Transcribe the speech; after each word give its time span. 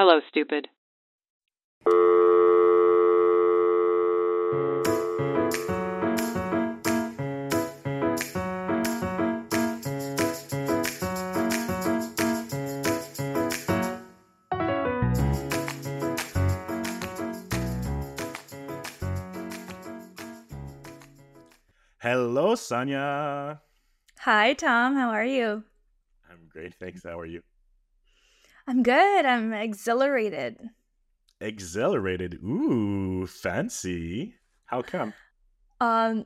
Hello, 0.00 0.18
stupid. 0.28 0.66
Hello, 21.98 22.54
Saniya. 22.54 23.60
Hi, 24.20 24.54
Tom. 24.54 24.96
How 24.96 25.10
are 25.10 25.26
you? 25.26 25.62
I'm 26.30 26.48
great, 26.48 26.72
thanks. 26.76 27.02
How 27.04 27.18
are 27.18 27.26
you? 27.26 27.42
I'm 28.70 28.84
good. 28.84 29.26
I'm 29.26 29.52
exhilarated. 29.52 30.56
Exhilarated. 31.40 32.34
Ooh, 32.34 33.26
fancy. 33.26 34.36
How 34.66 34.80
come? 34.80 35.12
Um, 35.80 36.24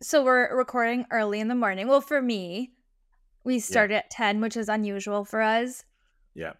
so 0.00 0.24
we're 0.24 0.56
recording 0.56 1.04
early 1.10 1.40
in 1.40 1.48
the 1.48 1.54
morning. 1.54 1.86
Well, 1.86 2.00
for 2.00 2.22
me, 2.22 2.72
we 3.44 3.58
started 3.58 3.96
at 3.96 4.08
10, 4.08 4.40
which 4.40 4.56
is 4.56 4.70
unusual 4.70 5.26
for 5.26 5.42
us. 5.42 5.84
Yeah. 6.34 6.54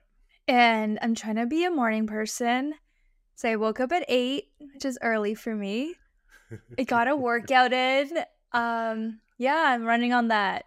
And 0.47 0.99
I'm 1.01 1.15
trying 1.15 1.37
to 1.37 1.47
be 1.47 1.65
a 1.65 1.71
morning 1.71 2.07
person. 2.07 2.75
So 3.35 3.49
I 3.49 3.57
woke 3.57 3.81
up 3.81 3.93
at 3.93 4.05
8, 4.07 4.45
which 4.75 4.85
is 4.85 4.99
early 5.01 5.35
for 5.35 5.55
me. 5.57 5.95
I 6.79 6.85
got 6.85 7.09
a 7.09 7.17
workout 7.17 7.73
in. 7.73 8.11
Um, 8.53 9.21
yeah, 9.39 9.69
I'm 9.69 9.85
running 9.85 10.13
on 10.13 10.29
that. 10.29 10.67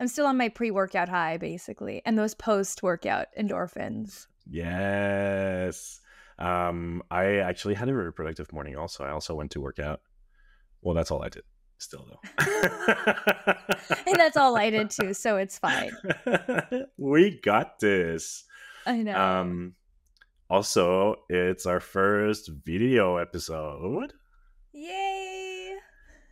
I'm 0.00 0.08
still 0.08 0.26
on 0.26 0.36
my 0.36 0.48
pre-workout 0.48 1.08
high, 1.08 1.38
basically, 1.38 2.02
and 2.04 2.18
those 2.18 2.34
post-workout 2.34 3.26
endorphins. 3.38 4.26
Yes. 4.48 6.00
Um, 6.38 7.02
I 7.10 7.36
actually 7.36 7.74
had 7.74 7.88
a 7.88 7.92
very 7.92 8.12
productive 8.12 8.52
morning 8.52 8.76
also. 8.76 9.04
I 9.04 9.10
also 9.10 9.34
went 9.34 9.50
to 9.52 9.60
work 9.60 9.78
out. 9.78 10.00
Well, 10.82 10.94
that's 10.94 11.10
all 11.10 11.22
I 11.22 11.28
did. 11.28 11.42
Still 11.78 12.08
though. 12.10 12.44
and 14.06 14.16
that's 14.16 14.36
all 14.36 14.56
I 14.56 14.70
did 14.70 14.90
too, 14.90 15.14
so 15.14 15.36
it's 15.36 15.58
fine. 15.58 15.92
we 16.96 17.38
got 17.40 17.78
this. 17.78 18.44
I 18.84 19.02
know. 19.02 19.16
Um 19.16 19.74
also, 20.50 21.16
it's 21.28 21.66
our 21.66 21.78
first 21.78 22.50
video 22.64 23.18
episode. 23.18 24.14
Yay! 24.72 25.74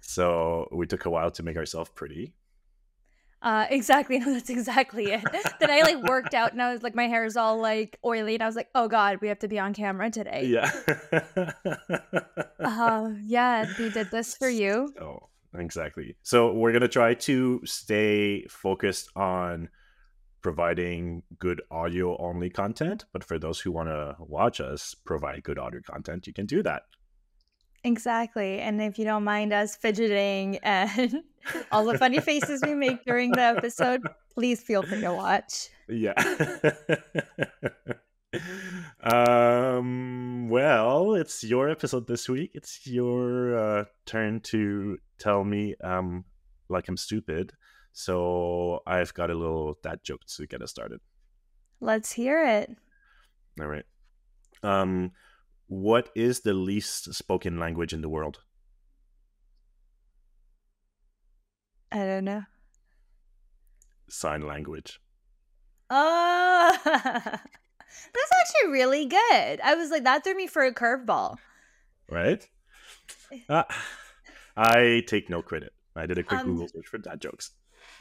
So 0.00 0.68
we 0.72 0.86
took 0.86 1.04
a 1.04 1.10
while 1.10 1.30
to 1.32 1.42
make 1.42 1.56
ourselves 1.56 1.90
pretty. 1.94 2.34
Uh, 3.46 3.66
exactly. 3.70 4.18
No, 4.26 4.32
that's 4.32 4.50
exactly 4.50 5.12
it. 5.12 5.22
then 5.60 5.70
I 5.70 5.82
like 5.82 6.02
worked 6.02 6.34
out 6.34 6.52
and 6.52 6.60
I 6.60 6.72
was 6.72 6.82
like, 6.82 6.94
my 6.94 7.06
hair 7.06 7.24
is 7.24 7.36
all 7.36 7.60
like 7.60 7.98
oily, 8.04 8.34
and 8.34 8.42
I 8.42 8.46
was 8.46 8.56
like, 8.56 8.68
oh 8.74 8.88
god, 8.88 9.18
we 9.20 9.28
have 9.28 9.38
to 9.40 9.48
be 9.48 9.58
on 9.58 9.72
camera 9.72 10.10
today. 10.10 10.46
Yeah. 10.46 10.70
uh, 12.60 13.10
yeah, 13.22 13.66
we 13.78 13.90
did 13.90 14.10
this 14.10 14.36
for 14.36 14.48
you. 14.48 14.92
Oh, 15.00 15.28
exactly. 15.54 16.16
So 16.22 16.52
we're 16.52 16.72
gonna 16.72 16.88
try 16.88 17.14
to 17.14 17.60
stay 17.64 18.46
focused 18.48 19.10
on 19.14 19.68
providing 20.42 21.22
good 21.38 21.62
audio 21.70 22.16
only 22.18 22.50
content, 22.50 23.04
but 23.12 23.22
for 23.22 23.38
those 23.38 23.60
who 23.60 23.70
want 23.70 23.88
to 23.88 24.16
watch 24.18 24.60
us 24.60 24.94
provide 24.94 25.42
good 25.44 25.58
audio 25.58 25.80
content, 25.88 26.26
you 26.26 26.32
can 26.32 26.46
do 26.46 26.62
that. 26.62 26.82
Exactly. 27.86 28.58
And 28.58 28.82
if 28.82 28.98
you 28.98 29.04
don't 29.04 29.22
mind 29.22 29.52
us 29.52 29.76
fidgeting 29.76 30.58
and 30.64 31.22
all 31.70 31.84
the 31.84 31.96
funny 31.96 32.18
faces 32.18 32.60
we 32.66 32.74
make 32.74 33.04
during 33.04 33.30
the 33.30 33.42
episode, 33.42 34.02
please 34.34 34.60
feel 34.60 34.82
free 34.82 35.02
to 35.02 35.14
watch. 35.14 35.68
Yeah. 35.88 36.14
um 39.00 40.48
well, 40.48 41.14
it's 41.14 41.44
your 41.44 41.68
episode 41.70 42.08
this 42.08 42.28
week. 42.28 42.50
It's 42.54 42.88
your 42.88 43.56
uh, 43.56 43.84
turn 44.04 44.40
to 44.40 44.98
tell 45.20 45.44
me 45.44 45.76
um 45.84 46.24
like 46.68 46.88
I'm 46.88 46.96
stupid. 46.96 47.52
So 47.92 48.80
I've 48.84 49.14
got 49.14 49.30
a 49.30 49.34
little 49.34 49.78
dad 49.84 50.00
joke 50.02 50.24
to 50.36 50.46
get 50.48 50.60
us 50.60 50.70
started. 50.70 50.98
Let's 51.80 52.10
hear 52.10 52.44
it. 52.44 52.76
All 53.60 53.68
right. 53.68 53.84
Um 54.64 55.12
what 55.68 56.10
is 56.14 56.40
the 56.40 56.54
least 56.54 57.12
spoken 57.14 57.58
language 57.58 57.92
in 57.92 58.00
the 58.00 58.08
world? 58.08 58.40
I 61.92 61.98
don't 61.98 62.24
know. 62.24 62.42
Sign 64.08 64.46
language. 64.46 65.00
Oh, 65.90 66.78
that's 66.84 68.32
actually 68.40 68.72
really 68.72 69.06
good. 69.06 69.60
I 69.62 69.74
was 69.76 69.90
like, 69.90 70.04
that 70.04 70.24
threw 70.24 70.34
me 70.34 70.46
for 70.46 70.64
a 70.64 70.74
curveball. 70.74 71.36
Right? 72.10 72.46
Uh, 73.48 73.64
I 74.56 75.02
take 75.06 75.28
no 75.30 75.42
credit. 75.42 75.72
I 75.94 76.06
did 76.06 76.18
a 76.18 76.22
quick 76.22 76.40
Um, 76.40 76.46
Google 76.46 76.68
search 76.68 76.86
for 76.86 76.98
dad 76.98 77.20
jokes. 77.20 77.52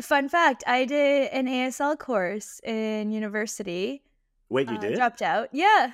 Fun 0.01 0.29
fact 0.29 0.63
I 0.67 0.85
did 0.85 1.29
an 1.31 1.47
ASL 1.47 1.97
course 1.97 2.59
in 2.63 3.11
university. 3.11 4.03
Wait, 4.49 4.67
you 4.69 4.75
Uh, 4.77 4.81
did? 4.81 4.95
Dropped 4.95 5.21
out. 5.21 5.49
Yeah, 5.51 5.91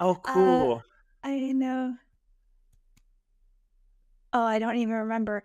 oh, 0.00 0.14
cool. 0.16 0.82
I 1.22 1.52
know. 1.52 1.94
Oh, 4.32 4.42
I 4.42 4.58
don't 4.58 4.76
even 4.76 4.94
remember. 4.94 5.42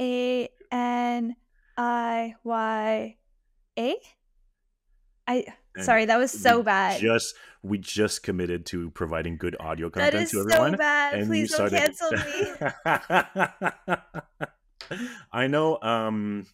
A 0.00 0.48
N 0.72 1.36
I 1.76 2.34
Y 2.42 3.16
A? 3.78 3.94
I 5.26 5.44
And 5.76 5.84
sorry, 5.84 6.06
that 6.06 6.18
was 6.18 6.30
so 6.32 6.62
bad. 6.62 7.00
Just 7.00 7.34
we 7.62 7.78
just 7.78 8.22
committed 8.22 8.64
to 8.66 8.90
providing 8.90 9.36
good 9.36 9.56
audio 9.60 9.90
content 9.90 10.14
is 10.24 10.30
to 10.30 10.40
everyone. 10.40 10.72
so 10.72 10.78
bad. 10.78 11.14
and 11.14 11.26
Please 11.26 11.50
don't 11.50 11.68
started 11.68 11.94
cancel 11.98 12.12
me. 14.00 14.98
I 15.32 15.46
know 15.46 15.78
um 15.82 16.46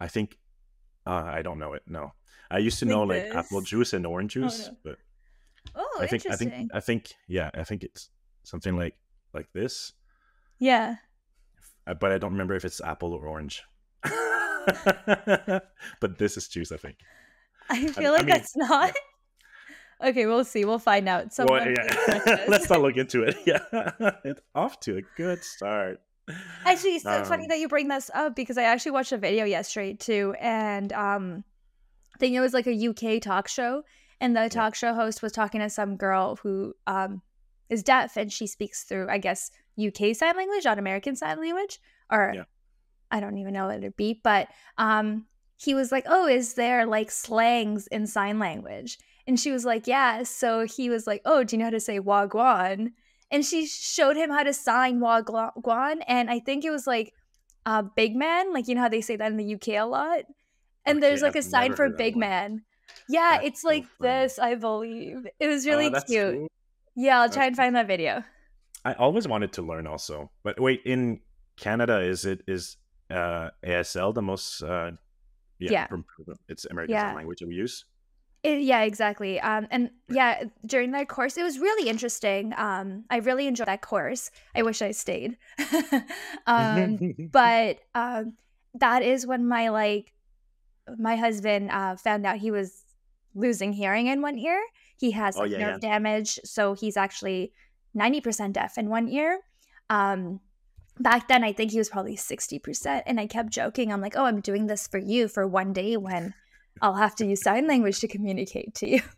I 0.00 0.08
think 0.08 0.38
uh, 1.10 1.24
I 1.38 1.42
don't 1.42 1.58
know 1.58 1.72
it. 1.74 1.82
No. 1.86 2.12
I 2.50 2.58
used 2.58 2.78
to 2.80 2.84
Like 2.86 2.90
know 2.94 3.02
like 3.02 3.22
this? 3.24 3.34
apple 3.34 3.60
juice 3.62 3.92
and 3.92 4.06
orange 4.06 4.36
Oh, 4.36 4.40
juice, 4.42 4.68
no. 4.68 4.76
but 4.84 4.96
Oh, 5.74 5.98
I 6.00 6.06
think 6.06 6.26
I 6.30 6.36
think 6.36 6.52
I 6.74 6.80
think 6.80 7.12
yeah, 7.28 7.50
I 7.54 7.64
think 7.64 7.84
it's 7.84 8.10
something 8.44 8.76
like 8.76 8.96
like 9.34 9.48
this, 9.52 9.92
yeah. 10.58 10.96
uh, 11.86 11.94
but 11.94 12.10
I 12.12 12.18
don't 12.18 12.32
remember 12.32 12.54
if 12.54 12.64
it's 12.64 12.80
apple 12.80 13.12
or 13.12 13.26
orange. 13.26 13.62
but 16.00 16.18
this 16.18 16.36
is 16.36 16.48
juice, 16.48 16.72
I 16.72 16.76
think. 16.76 16.96
I 17.68 17.86
feel 17.88 18.12
I 18.12 18.16
like 18.16 18.26
mean, 18.26 18.34
that's 18.36 18.56
not. 18.56 18.94
Okay, 20.02 20.24
we'll 20.24 20.44
see. 20.44 20.64
We'll 20.64 20.78
find 20.78 21.06
out. 21.10 21.30
Someone 21.34 21.60
Well, 21.60 21.74
yeah. 21.76 22.44
Let's 22.48 22.70
not 22.70 22.80
look 22.80 22.96
into 22.96 23.22
it. 23.22 23.36
Yeah, 23.44 23.60
it's 24.24 24.40
off 24.54 24.80
to 24.80 24.96
a 24.96 25.02
good 25.14 25.44
start. 25.44 26.00
Actually, 26.64 26.96
it's 26.96 27.04
so 27.04 27.24
funny 27.24 27.44
Um, 27.44 27.48
that 27.48 27.58
you 27.58 27.68
bring 27.68 27.88
this 27.88 28.10
up 28.14 28.36
because 28.36 28.58
I 28.58 28.64
actually 28.64 28.92
watched 28.92 29.12
a 29.12 29.18
video 29.18 29.44
yesterday 29.44 29.94
too, 29.94 30.34
and 30.40 30.92
um, 30.92 31.44
I 32.14 32.18
think 32.18 32.34
it 32.34 32.40
was 32.40 32.52
like 32.54 32.66
a 32.66 32.88
UK 32.88 33.20
talk 33.20 33.48
show, 33.48 33.82
and 34.20 34.36
the 34.36 34.48
talk 34.48 34.74
show 34.74 34.94
host 34.94 35.22
was 35.22 35.32
talking 35.32 35.60
to 35.60 35.70
some 35.70 35.96
girl 35.96 36.36
who 36.36 36.74
um 36.86 37.22
is 37.68 37.82
deaf 37.82 38.16
and 38.16 38.32
she 38.32 38.46
speaks 38.46 38.84
through, 38.84 39.08
I 39.08 39.18
guess, 39.18 39.50
UK 39.78 40.14
sign 40.14 40.36
language, 40.36 40.64
not 40.64 40.78
American 40.78 41.16
sign 41.16 41.40
language, 41.40 41.78
or 42.10 42.32
Yeah. 42.34 42.44
I 43.10 43.20
don't 43.20 43.38
even 43.38 43.54
know 43.54 43.66
what 43.66 43.76
it'd 43.78 43.96
be, 43.96 44.20
but 44.22 44.48
um, 44.78 45.26
he 45.56 45.74
was 45.74 45.90
like, 45.92 46.04
"Oh, 46.08 46.26
is 46.26 46.54
there 46.54 46.86
like 46.86 47.10
slangs 47.10 47.86
in 47.88 48.06
sign 48.06 48.38
language?" 48.38 48.98
And 49.26 49.38
she 49.40 49.50
was 49.52 49.64
like, 49.64 49.86
"Yeah." 49.86 50.22
So 50.24 50.66
he 50.66 50.90
was 50.90 51.06
like, 51.06 51.22
"Oh, 51.24 51.42
do 51.44 51.56
you 51.56 51.58
know 51.58 51.66
how 51.66 51.70
to 51.70 51.80
say 51.80 51.98
wagwan?" 52.00 52.92
And 53.30 53.44
she 53.44 53.66
showed 53.66 54.16
him 54.16 54.30
how 54.30 54.42
to 54.42 54.52
sign 54.52 55.00
wagwan 55.00 56.02
and 56.08 56.30
i 56.30 56.38
think 56.38 56.64
it 56.64 56.70
was 56.70 56.86
like 56.86 57.12
uh 57.66 57.82
big 57.82 58.16
man 58.16 58.52
like 58.52 58.66
you 58.68 58.74
know 58.74 58.80
how 58.82 58.88
they 58.88 59.00
say 59.00 59.16
that 59.16 59.30
in 59.30 59.36
the 59.36 59.54
uk 59.54 59.68
a 59.68 59.82
lot 59.82 60.20
and 60.86 60.98
Okay, 60.98 61.00
there's 61.08 61.22
like 61.22 61.36
I've 61.36 61.40
a 61.40 61.42
sign 61.42 61.74
for 61.74 61.88
big 61.90 62.14
one. 62.14 62.20
man 62.20 62.62
yeah 63.08 63.32
That's 63.36 63.46
it's 63.46 63.62
so 63.62 63.68
like 63.68 63.84
funny. 63.98 64.10
this 64.10 64.38
i 64.38 64.54
believe 64.54 65.26
it 65.38 65.46
was 65.46 65.66
Oh, 65.66 65.70
really 65.70 65.88
that's 65.90 66.10
cute 66.10 66.34
cool. 66.34 66.48
yeah 66.96 67.20
i'll 67.20 67.30
try 67.30 67.46
and 67.46 67.56
find 67.56 67.74
that 67.76 67.86
video 67.86 68.24
I 68.82 68.94
always 68.94 69.28
wanted 69.28 69.52
to 69.52 69.62
learn 69.62 69.86
also. 69.86 70.30
But 70.42 70.58
wait, 70.58 70.80
in 70.86 71.20
Canada, 71.58 72.00
is 72.00 72.24
it 72.24 72.40
is 72.48 72.78
uh, 73.10 73.50
ASL 73.62 74.14
the 74.14 74.22
most? 74.22 74.62
Uh, 74.62 74.92
Yeah. 75.58 75.86
from- 75.86 76.06
it's 76.48 76.64
American 76.64 76.94
Yeah. 76.94 77.08
Sign 77.08 77.16
language 77.16 77.42
we 77.46 77.54
use. 77.56 77.84
It, 78.42 78.62
yeah, 78.62 78.82
exactly. 78.82 79.38
Um, 79.38 79.66
and 79.70 79.90
yeah, 80.08 80.44
during 80.64 80.92
that 80.92 81.08
course, 81.08 81.36
it 81.36 81.42
was 81.42 81.58
really 81.58 81.90
interesting. 81.90 82.54
Um, 82.56 83.04
I 83.10 83.18
really 83.18 83.46
enjoyed 83.46 83.68
that 83.68 83.82
course. 83.82 84.30
I 84.54 84.62
wish 84.62 84.80
I 84.80 84.92
stayed. 84.92 85.36
um, 86.46 86.98
but 87.32 87.80
um, 87.94 88.36
that 88.74 89.02
is 89.02 89.26
when 89.26 89.46
my 89.46 89.68
like 89.68 90.12
my 90.98 91.16
husband 91.16 91.70
uh, 91.70 91.96
found 91.96 92.24
out 92.24 92.38
he 92.38 92.50
was 92.50 92.82
losing 93.34 93.74
hearing 93.74 94.06
in 94.06 94.22
one 94.22 94.38
ear. 94.38 94.60
He 94.96 95.10
has 95.12 95.36
Oh, 95.36 95.44
yeah, 95.44 95.58
nerve 95.58 95.80
damage, 95.80 96.38
so 96.44 96.72
he's 96.74 96.96
actually 96.96 97.52
ninety 97.92 98.22
percent 98.22 98.54
deaf 98.54 98.78
in 98.78 98.88
one 98.88 99.08
ear. 99.08 99.40
Um, 99.90 100.40
back 100.98 101.28
then, 101.28 101.44
I 101.44 101.52
think 101.52 101.72
he 101.72 101.78
was 101.78 101.90
probably 101.90 102.16
sixty 102.16 102.58
percent, 102.58 103.04
and 103.06 103.20
I 103.20 103.26
kept 103.26 103.50
joking. 103.50 103.92
I'm 103.92 104.00
like, 104.00 104.16
"Oh, 104.16 104.24
I'm 104.24 104.40
doing 104.40 104.66
this 104.66 104.86
for 104.88 104.98
you 104.98 105.28
for 105.28 105.46
one 105.46 105.74
day 105.74 105.98
when 105.98 106.32
I'll 106.82 106.94
have 106.94 107.14
to 107.16 107.26
use 107.26 107.42
sign 107.42 107.66
language 107.66 108.00
to 108.00 108.08
communicate 108.08 108.74
to 108.76 108.88
you. 108.88 109.02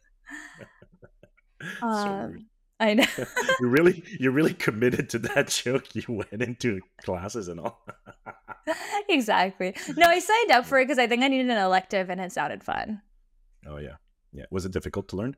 Um, 1.81 2.47
I 2.81 2.95
know. 2.95 3.05
you 3.61 3.69
really 3.69 4.03
you 4.19 4.33
really 4.33 4.55
committed 4.55 5.09
to 5.11 5.21
that 5.21 5.47
joke. 5.65 5.95
You 5.95 6.03
went 6.09 6.43
into 6.43 6.81
classes 7.05 7.47
and 7.47 7.61
all. 7.61 7.87
exactly. 9.09 9.75
No, 9.97 10.07
I 10.09 10.19
signed 10.19 10.51
up 10.51 10.67
for 10.67 10.81
it 10.81 10.87
because 10.87 10.99
I 10.99 11.07
think 11.07 11.23
I 11.23 11.29
needed 11.29 11.51
an 11.51 11.59
elective 11.59 12.11
and 12.11 12.21
it 12.21 12.33
sounded 12.33 12.65
fun. 12.65 13.01
oh 13.69 13.77
yeah. 13.77 13.97
Yeah. 14.33 14.47
Was 14.51 14.65
it 14.65 14.73
difficult 14.73 15.09
to 15.11 15.17
learn? 15.17 15.37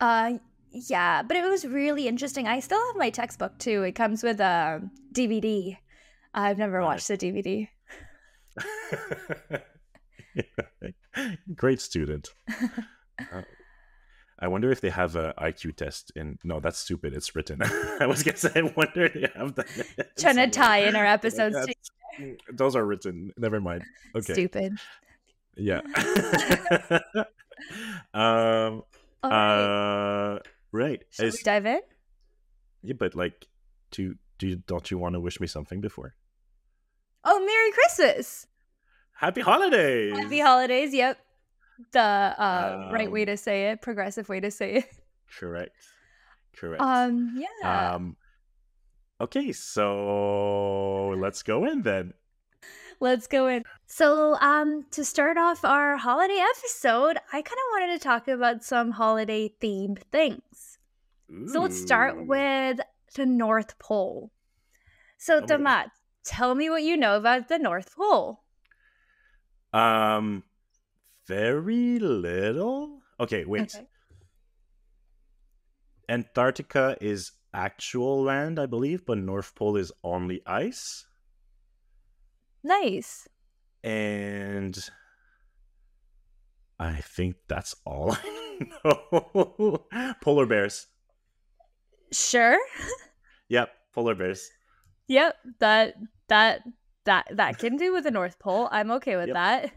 Uh, 0.00 0.34
yeah, 0.72 1.22
but 1.22 1.36
it 1.36 1.44
was 1.44 1.64
really 1.64 2.08
interesting. 2.08 2.48
I 2.48 2.60
still 2.60 2.84
have 2.88 2.96
my 2.96 3.10
textbook 3.10 3.58
too. 3.58 3.82
It 3.84 3.92
comes 3.92 4.22
with 4.22 4.40
a 4.40 4.82
DVD. 5.12 5.76
I've 6.34 6.58
never 6.58 6.82
watched 6.82 7.08
the 7.08 7.16
DVD. 7.16 7.68
Great 11.54 11.80
student. 11.80 12.28
Uh, 13.18 13.42
I 14.38 14.48
wonder 14.48 14.70
if 14.70 14.80
they 14.80 14.90
have 14.90 15.16
a 15.16 15.32
IQ 15.38 15.76
test 15.76 16.12
in. 16.14 16.38
No, 16.44 16.60
that's 16.60 16.78
stupid. 16.78 17.14
It's 17.14 17.34
written. 17.34 17.60
I 18.00 18.06
was 18.06 18.22
gonna 18.22 18.36
say. 18.36 18.50
I 18.54 18.62
wonder 18.76 19.06
if 19.06 19.14
they 19.14 19.28
have 19.34 19.54
that. 19.54 20.12
Trying 20.18 20.36
to 20.36 20.48
tie 20.48 20.78
in 20.78 20.94
our 20.96 21.06
episodes. 21.06 21.54
to 21.56 21.74
That's- 22.18 22.36
Those 22.52 22.76
are 22.76 22.84
written. 22.84 23.32
Never 23.38 23.60
mind. 23.60 23.84
Okay. 24.14 24.32
Stupid. 24.34 24.76
Yeah. 25.56 25.80
um. 28.12 28.82
All 29.22 29.30
right. 29.30 30.34
Uh. 30.34 30.38
Right. 30.72 31.02
Should 31.10 31.32
we 31.32 31.38
dive 31.42 31.64
in? 31.66 31.80
yeah, 32.82 32.94
but 32.98 33.14
like, 33.14 33.46
do 33.90 34.16
do 34.38 34.48
you, 34.48 34.56
don't 34.56 34.90
you 34.90 34.98
want 34.98 35.14
to 35.14 35.20
wish 35.20 35.40
me 35.40 35.46
something 35.46 35.80
before? 35.80 36.14
Oh, 37.24 37.40
Merry 37.40 37.72
Christmas! 37.72 38.46
Happy 39.18 39.40
holidays. 39.40 40.12
Happy 40.16 40.40
holidays. 40.40 40.92
Yep. 40.94 41.18
The 41.92 42.00
uh, 42.00 42.90
right 42.92 43.10
way 43.10 43.22
Um, 43.22 43.26
to 43.26 43.36
say 43.36 43.70
it, 43.70 43.82
progressive 43.82 44.28
way 44.28 44.40
to 44.40 44.50
say 44.50 44.76
it. 44.76 44.88
Correct. 45.38 45.76
Correct. 46.56 46.80
Um, 46.82 47.36
yeah. 47.38 47.94
Um. 47.94 48.16
Okay, 49.20 49.52
so 49.52 51.14
let's 51.18 51.42
go 51.42 51.64
in 51.64 51.82
then. 51.82 52.12
Let's 53.00 53.26
go 53.26 53.46
in. 53.48 53.64
So, 53.86 54.36
um, 54.40 54.86
to 54.92 55.04
start 55.04 55.36
off 55.36 55.64
our 55.64 55.96
holiday 55.98 56.42
episode, 56.56 57.18
I 57.32 57.42
kind 57.42 57.46
of 57.46 57.72
wanted 57.80 57.92
to 57.92 57.98
talk 57.98 58.26
about 58.28 58.62
some 58.64 58.90
holiday 58.92 59.52
themed 59.60 60.00
things. 60.12 60.78
So 61.48 61.60
let's 61.60 61.80
start 61.80 62.26
with 62.26 62.78
the 63.14 63.26
North 63.26 63.78
Pole. 63.78 64.30
So, 65.18 65.38
Oh. 65.38 65.40
Damat, 65.42 65.90
tell 66.24 66.54
me 66.54 66.70
what 66.70 66.82
you 66.84 66.96
know 66.96 67.16
about 67.16 67.48
the 67.48 67.58
North 67.58 67.94
Pole. 67.96 68.42
Um 69.72 70.42
very 71.26 71.98
little. 71.98 73.00
Okay, 73.18 73.44
wait. 73.44 73.74
Okay. 73.74 73.86
Antarctica 76.08 76.96
is 77.00 77.32
actual 77.52 78.22
land, 78.22 78.58
I 78.58 78.66
believe, 78.66 79.04
but 79.06 79.18
North 79.18 79.54
Pole 79.54 79.76
is 79.76 79.90
only 80.04 80.40
ice. 80.46 81.06
Nice. 82.62 83.26
And 83.82 84.78
I 86.78 86.96
think 86.96 87.36
that's 87.48 87.74
all 87.84 88.12
I 88.24 88.58
know. 88.84 89.86
polar 90.20 90.46
bears. 90.46 90.86
Sure. 92.12 92.58
Yep, 93.48 93.70
polar 93.94 94.16
bears. 94.16 94.50
Yep. 95.06 95.36
That 95.60 95.94
that 96.26 96.62
that 97.06 97.26
that 97.32 97.58
can 97.58 97.76
do 97.76 97.92
with 97.92 98.04
the 98.04 98.10
North 98.10 98.38
Pole. 98.38 98.68
I'm 98.70 98.90
okay 98.92 99.16
with 99.16 99.28
Yep. 99.28 99.34
that. 99.34 99.72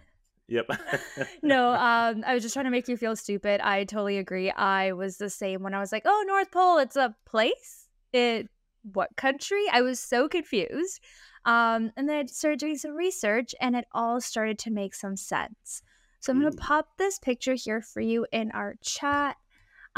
Yep. 0.48 0.68
no, 1.44 1.70
um, 1.74 2.24
I 2.26 2.34
was 2.34 2.44
just 2.44 2.54
trying 2.54 2.66
to 2.66 2.72
make 2.72 2.88
you 2.88 2.98
feel 2.98 3.16
stupid. 3.16 3.62
I 3.62 3.84
totally 3.86 4.18
agree. 4.18 4.52
I 4.52 4.92
was 4.92 5.18
the 5.18 5.30
same 5.30 5.64
when 5.64 5.74
I 5.74 5.80
was 5.80 5.92
like, 5.92 6.04
"Oh, 6.06 6.24
North 6.28 6.52
Pole, 6.52 6.78
it's 6.80 6.96
a 6.96 7.16
place." 7.26 7.88
It 8.12 8.50
what 8.84 9.16
country? 9.16 9.66
I 9.72 9.82
was 9.82 10.00
so 10.00 10.28
confused. 10.28 11.00
Um, 11.46 11.92
and 11.96 12.10
then 12.10 12.18
I 12.18 12.26
started 12.26 12.60
doing 12.60 12.78
some 12.78 12.96
research, 12.96 13.56
and 13.62 13.76
it 13.76 13.86
all 13.94 14.20
started 14.20 14.60
to 14.60 14.72
make 14.72 14.94
some 14.94 15.16
sense. 15.16 15.82
So 16.20 16.34
I'm 16.34 16.42
gonna 16.42 16.56
pop 16.56 16.98
this 16.98 17.18
picture 17.18 17.54
here 17.54 17.82
for 17.82 18.02
you 18.02 18.26
in 18.32 18.52
our 18.52 18.76
chat. 18.82 19.38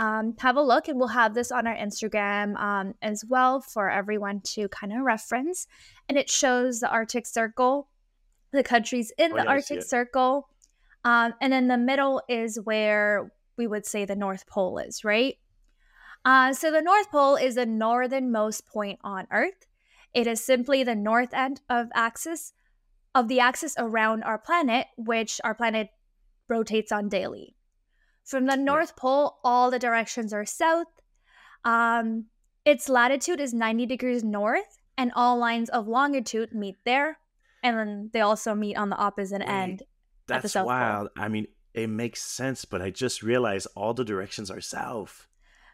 Um, 0.01 0.33
have 0.39 0.57
a 0.57 0.61
look, 0.63 0.87
and 0.87 0.97
we'll 0.97 1.09
have 1.09 1.35
this 1.35 1.51
on 1.51 1.67
our 1.67 1.75
Instagram 1.75 2.57
um, 2.59 2.95
as 3.03 3.23
well 3.23 3.61
for 3.61 3.87
everyone 3.91 4.41
to 4.55 4.67
kind 4.69 4.91
of 4.91 5.01
reference. 5.01 5.67
And 6.09 6.17
it 6.17 6.27
shows 6.27 6.79
the 6.79 6.89
Arctic 6.89 7.27
Circle, 7.27 7.87
the 8.51 8.63
countries 8.63 9.13
in 9.19 9.31
Oh, 9.33 9.35
the 9.35 9.43
yeah, 9.43 9.49
Arctic. 9.49 9.83
Circle, 9.83 10.49
um, 11.03 11.35
and 11.39 11.53
then 11.53 11.67
the 11.67 11.77
middle 11.77 12.21
is 12.27 12.59
where 12.63 13.31
we 13.57 13.67
would 13.67 13.85
say 13.85 14.05
the 14.05 14.15
North 14.15 14.47
Pole 14.47 14.79
is, 14.79 15.03
right? 15.03 15.35
Uh, 16.25 16.51
so 16.53 16.71
the 16.71 16.81
North 16.81 17.11
Pole 17.11 17.35
is 17.35 17.53
the 17.55 17.67
northernmost 17.67 18.65
point 18.65 18.97
on 19.03 19.27
Earth. 19.31 19.67
It 20.15 20.25
is 20.25 20.43
simply 20.43 20.83
the 20.83 20.95
north 20.95 21.33
end 21.33 21.61
of 21.69 21.89
axis 21.93 22.53
of 23.13 23.27
the 23.27 23.39
axis 23.39 23.75
around 23.77 24.23
our 24.23 24.39
planet, 24.39 24.87
which 24.97 25.39
our 25.43 25.53
planet 25.53 25.89
rotates 26.47 26.91
on 26.91 27.07
daily. 27.07 27.55
From 28.31 28.45
the 28.45 28.55
North 28.55 28.95
Pole, 28.95 29.39
all 29.43 29.69
the 29.69 29.77
directions 29.77 30.31
are 30.31 30.45
south. 30.45 30.87
Um, 31.65 32.27
its 32.63 32.87
latitude 32.87 33.41
is 33.41 33.53
90 33.53 33.85
degrees 33.85 34.23
north, 34.23 34.79
and 34.97 35.11
all 35.17 35.37
lines 35.37 35.67
of 35.67 35.89
longitude 35.89 36.53
meet 36.53 36.77
there. 36.85 37.17
And 37.61 37.77
then 37.77 38.09
they 38.13 38.21
also 38.21 38.55
meet 38.55 38.77
on 38.77 38.89
the 38.89 38.95
opposite 38.95 39.45
end. 39.45 39.79
the 39.79 39.85
That's 40.35 40.53
South 40.53 40.61
Pole. 40.61 40.67
wild. 40.67 41.09
I 41.17 41.27
mean, 41.27 41.47
it 41.73 41.87
makes 41.87 42.21
sense, 42.21 42.63
but 42.63 42.81
I 42.81 42.89
just 42.89 43.21
realized 43.21 43.67
all 43.75 43.93
the 43.93 44.05
directions 44.05 44.49
are 44.49 44.61
south. 44.61 45.27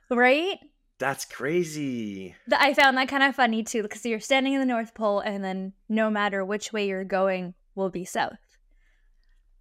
Right? 0.10 0.58
That's 0.98 1.26
crazy. 1.26 2.34
I 2.52 2.74
found 2.74 2.98
that 2.98 3.08
kind 3.08 3.22
of 3.22 3.36
funny 3.36 3.62
too, 3.62 3.84
because 3.84 4.04
you're 4.04 4.20
standing 4.20 4.54
in 4.54 4.60
the 4.60 4.66
North 4.66 4.96
Pole, 4.96 5.20
and 5.20 5.44
then 5.44 5.74
no 5.90 6.10
matter 6.10 6.44
which 6.44 6.74
way 6.74 6.88
you're 6.88 7.04
going, 7.04 7.54
will 7.76 7.92
be 7.92 8.04
south. 8.04 8.58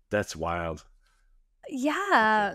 That's 0.09 0.35
wild. 0.35 0.87
Yeah. 1.69 2.55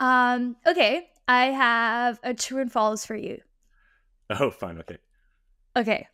Um. 0.00 0.56
Okay. 0.66 1.08
I 1.28 1.46
have 1.46 2.20
a 2.22 2.34
true 2.34 2.60
and 2.60 2.70
false 2.70 3.04
for 3.04 3.16
you. 3.16 3.40
Oh, 4.30 4.50
fine. 4.50 4.78
Okay. 4.78 4.98
Okay. 5.76 6.08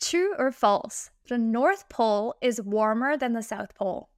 True 0.00 0.34
or 0.38 0.50
false? 0.52 1.10
The 1.28 1.38
North 1.38 1.88
Pole 1.88 2.34
is 2.40 2.60
warmer 2.62 3.16
than 3.16 3.32
the 3.32 3.42
South 3.42 3.74
Pole. 3.74 4.08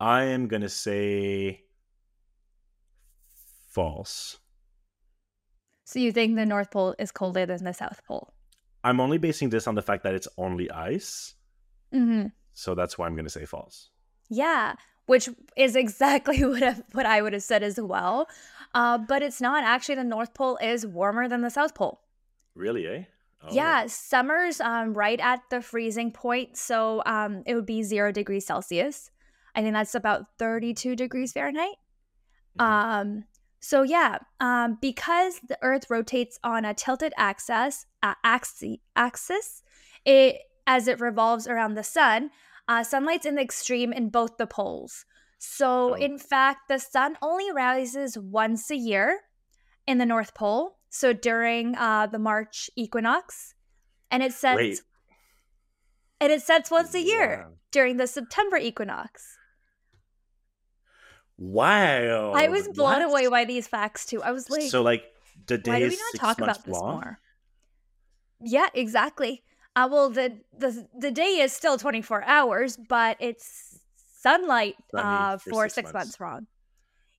I 0.00 0.24
am 0.24 0.46
going 0.46 0.62
to 0.62 0.68
say 0.68 1.64
false. 3.68 4.38
So 5.84 5.98
you 5.98 6.12
think 6.12 6.36
the 6.36 6.46
North 6.46 6.70
Pole 6.70 6.94
is 6.98 7.10
colder 7.10 7.46
than 7.46 7.64
the 7.64 7.74
South 7.74 8.00
Pole? 8.06 8.32
I'm 8.84 9.00
only 9.00 9.18
basing 9.18 9.50
this 9.50 9.66
on 9.66 9.74
the 9.74 9.82
fact 9.82 10.04
that 10.04 10.14
it's 10.14 10.28
only 10.38 10.70
ice. 10.70 11.34
Mm-hmm. 11.92 12.28
So 12.52 12.74
that's 12.74 12.96
why 12.96 13.06
I'm 13.06 13.14
going 13.14 13.24
to 13.24 13.30
say 13.30 13.44
false. 13.44 13.90
Yeah, 14.30 14.74
which 15.08 15.28
is 15.56 15.74
exactly 15.74 16.44
what 16.52 16.62
I, 16.62 16.76
what 16.92 17.06
I 17.06 17.22
would 17.22 17.32
have 17.32 17.42
said 17.42 17.62
as 17.62 17.80
well. 17.80 18.28
Uh, 18.74 18.98
but 18.98 19.22
it's 19.22 19.40
not. 19.40 19.64
Actually, 19.64 19.96
the 19.96 20.04
North 20.04 20.34
Pole 20.34 20.58
is 20.62 20.86
warmer 20.86 21.26
than 21.28 21.40
the 21.40 21.50
South 21.50 21.74
Pole. 21.74 22.00
Really, 22.54 22.86
eh? 22.86 23.04
Oh. 23.42 23.48
Yeah, 23.50 23.86
summer's 23.86 24.60
um, 24.60 24.92
right 24.92 25.18
at 25.18 25.40
the 25.50 25.62
freezing 25.62 26.12
point, 26.12 26.56
so 26.56 27.02
um, 27.06 27.42
it 27.46 27.54
would 27.54 27.66
be 27.66 27.82
zero 27.82 28.12
degrees 28.12 28.46
Celsius. 28.46 29.10
I 29.54 29.62
think 29.62 29.72
that's 29.72 29.94
about 29.94 30.26
32 30.38 30.94
degrees 30.94 31.32
Fahrenheit. 31.32 31.76
Mhm. 32.58 32.64
Um, 32.64 33.24
so 33.60 33.82
yeah, 33.82 34.18
um, 34.40 34.76
because 34.80 35.40
the 35.48 35.58
Earth 35.62 35.88
rotates 35.88 36.38
on 36.44 36.64
a 36.64 36.74
tilted 36.74 37.14
axis, 37.16 37.86
uh, 38.02 38.14
axi- 38.24 38.80
axis, 38.94 39.62
it 40.04 40.36
as 40.66 40.86
it 40.86 41.00
revolves 41.00 41.46
around 41.46 41.74
the 41.74 41.82
sun, 41.82 42.30
uh, 42.68 42.84
sunlight's 42.84 43.26
in 43.26 43.34
the 43.36 43.42
extreme 43.42 43.92
in 43.92 44.10
both 44.10 44.36
the 44.36 44.46
poles. 44.46 45.04
So 45.38 45.90
Oh. 45.90 45.94
in 45.94 46.18
fact, 46.18 46.68
the 46.68 46.78
sun 46.78 47.16
only 47.22 47.50
rises 47.52 48.18
once 48.18 48.70
a 48.70 48.76
year 48.76 49.20
in 49.86 49.98
the 49.98 50.06
North 50.06 50.34
Pole. 50.34 50.78
So 50.90 51.12
during 51.12 51.76
uh, 51.76 52.06
the 52.06 52.18
March 52.18 52.70
equinox, 52.76 53.54
and 54.10 54.22
it 54.22 54.32
sets 54.32 54.56
Wait. 54.56 54.80
and 56.20 56.32
it 56.32 56.42
sets 56.42 56.70
once 56.70 56.94
a 56.94 57.00
year 57.00 57.44
Wow. 57.46 57.52
during 57.70 57.96
the 57.98 58.06
September 58.06 58.56
equinox. 58.56 59.36
Wow. 61.36 62.32
I 62.34 62.48
was 62.48 62.66
blown 62.68 63.00
What? 63.00 63.02
away 63.02 63.28
by 63.28 63.44
these 63.44 63.68
facts 63.68 64.06
too. 64.06 64.22
I 64.22 64.32
was 64.32 64.50
like, 64.50 64.62
so, 64.62 64.82
like, 64.82 65.04
the 65.46 65.58
day 65.58 65.70
why 65.70 65.78
do 65.80 65.88
we 65.88 65.96
not 65.96 66.14
talk 66.20 66.40
about 66.40 66.64
this 66.64 66.74
long? 66.74 66.94
more? 66.94 67.18
Yeah, 68.40 68.66
exactly. 68.74 69.42
Uh, 69.78 69.88
well, 69.88 70.10
the 70.10 70.36
the 70.58 70.88
the 70.98 71.12
day 71.12 71.38
is 71.38 71.52
still 71.52 71.78
twenty 71.78 72.02
four 72.02 72.24
hours, 72.24 72.76
but 72.76 73.16
it's 73.20 73.78
sunlight 74.20 74.74
uh, 74.92 75.38
for 75.38 75.50
for 75.50 75.62
six 75.68 75.74
six, 75.74 75.84
months. 75.92 75.94
months. 75.94 76.20
wrong. 76.20 76.46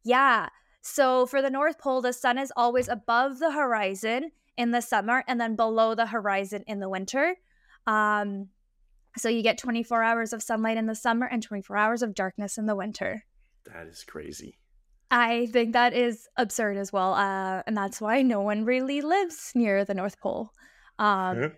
Yeah. 0.04 0.50
So 0.82 1.26
for 1.26 1.42
the 1.42 1.50
North 1.50 1.80
Pole, 1.80 2.02
the 2.02 2.12
sun 2.12 2.38
is 2.38 2.52
always 2.58 2.90
above 2.90 3.40
the 3.40 3.52
horizon 3.52 4.32
in 4.58 4.72
the 4.72 4.82
summer, 4.82 5.24
and 5.28 5.40
then 5.40 5.56
below 5.56 5.96
the 5.96 6.08
horizon 6.08 6.64
in 6.68 6.80
the 6.82 6.90
winter. 6.90 7.36
Um, 7.88 8.50
So 9.18 9.30
you 9.30 9.42
get 9.42 9.58
24 9.58 10.04
hours 10.04 10.34
of 10.34 10.44
sunlight 10.44 10.78
in 10.78 10.86
the 10.86 10.96
summer 10.96 11.28
and 11.28 11.42
24 11.42 11.78
hours 11.78 12.02
of 12.02 12.14
darkness 12.14 12.58
in 12.58 12.66
the 12.66 12.76
winter. 12.76 13.24
That 13.66 13.88
is 13.88 14.04
crazy. 14.04 14.58
I 15.12 15.48
think 15.48 15.74
that 15.74 15.94
is 15.94 16.28
absurd 16.36 16.78
as 16.78 16.92
well. 16.92 17.14
Uh, 17.14 17.64
and 17.66 17.76
that's 17.76 18.00
why 18.02 18.22
no 18.22 18.42
one 18.42 18.66
really 18.66 19.02
lives 19.02 19.52
near 19.56 19.86
the 19.86 19.94
North 19.94 20.20
Pole. 20.20 20.52
Um, 21.00 21.38
Huh? 21.38 21.50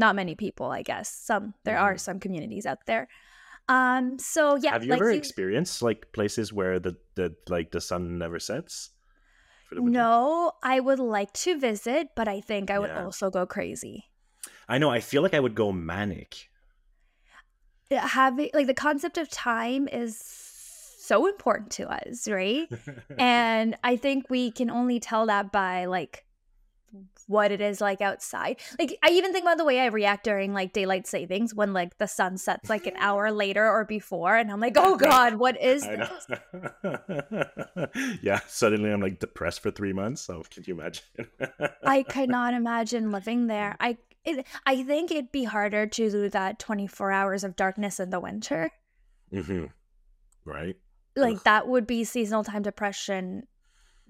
Not 0.00 0.16
many 0.16 0.34
people, 0.34 0.72
I 0.72 0.80
guess. 0.82 1.12
Some 1.12 1.52
there 1.68 1.76
are 1.76 1.94
Mhm. 1.94 2.00
some 2.00 2.18
communities 2.24 2.64
out 2.64 2.86
there. 2.86 3.06
Um, 3.68 4.18
so 4.18 4.56
yeah, 4.56 4.72
Have 4.72 4.84
you 4.84 4.90
like 4.96 5.00
ever 5.02 5.10
experienced 5.12 5.82
like 5.82 6.10
places 6.12 6.52
where 6.52 6.80
the, 6.80 6.96
the 7.14 7.36
like 7.52 7.70
the 7.70 7.80
sun 7.80 8.18
never 8.18 8.40
sets? 8.40 8.90
for 9.68 9.76
the 9.76 9.82
winter? 9.82 9.98
No, 10.00 10.52
I 10.64 10.80
would 10.80 10.98
like 10.98 11.32
to 11.44 11.58
visit, 11.58 12.08
but 12.16 12.26
I 12.26 12.40
think 12.40 12.70
I 12.70 12.78
would 12.80 12.90
Yeah. 12.90 13.04
also 13.04 13.30
go 13.30 13.46
crazy. 13.46 14.10
I 14.68 14.78
know. 14.78 14.90
I 14.90 15.00
feel 15.00 15.22
like 15.22 15.34
I 15.34 15.40
would 15.40 15.54
go 15.54 15.70
manic. 15.70 16.48
Having 17.90 18.50
like 18.54 18.68
the 18.68 18.74
concept 18.74 19.18
of 19.18 19.28
time 19.28 19.88
is 19.88 20.16
so 20.16 21.26
important 21.26 21.72
to 21.72 21.90
us, 21.90 22.28
right? 22.28 22.68
and 23.18 23.76
I 23.82 23.96
think 23.96 24.30
we 24.30 24.52
can 24.52 24.70
only 24.70 25.00
tell 25.00 25.26
that 25.26 25.50
by 25.50 25.86
like 25.86 26.24
what 27.30 27.52
it 27.52 27.60
is 27.60 27.80
like 27.80 28.00
outside. 28.00 28.60
Like 28.78 28.98
I 29.02 29.10
even 29.10 29.32
think 29.32 29.44
about 29.44 29.56
the 29.56 29.64
way 29.64 29.80
I 29.80 29.86
react 29.86 30.24
during 30.24 30.52
like 30.52 30.72
daylight 30.72 31.06
savings 31.06 31.54
when 31.54 31.72
like 31.72 31.96
the 31.98 32.08
sun 32.08 32.36
sets 32.36 32.68
like 32.68 32.86
an 32.86 32.96
hour 32.98 33.30
later 33.44 33.66
or 33.66 33.84
before 33.84 34.36
and 34.36 34.50
I'm 34.50 34.60
like, 34.60 34.74
"Oh 34.76 34.96
god, 34.96 35.36
what 35.36 35.60
is 35.60 35.82
this?" 35.82 36.26
yeah, 38.22 38.40
suddenly 38.48 38.90
I'm 38.90 39.00
like 39.00 39.20
depressed 39.20 39.60
for 39.60 39.70
three 39.70 39.92
months. 39.92 40.22
So 40.22 40.42
can 40.50 40.64
you 40.66 40.74
imagine? 40.74 41.04
I 41.84 42.02
could 42.08 42.28
not 42.28 42.52
imagine 42.52 43.12
living 43.12 43.46
there. 43.46 43.76
I 43.78 43.98
it, 44.24 44.44
I 44.66 44.82
think 44.82 45.10
it'd 45.10 45.32
be 45.32 45.44
harder 45.44 45.86
to 45.86 46.10
do 46.10 46.28
that 46.28 46.58
24 46.58 47.10
hours 47.12 47.44
of 47.44 47.56
darkness 47.56 48.00
in 48.00 48.10
the 48.10 48.20
winter. 48.20 48.70
hmm 49.32 49.66
Right. 50.44 50.76
Like 51.16 51.36
Ugh. 51.36 51.44
that 51.44 51.68
would 51.68 51.86
be 51.86 52.02
seasonal 52.04 52.44
time 52.44 52.62
depression 52.62 53.46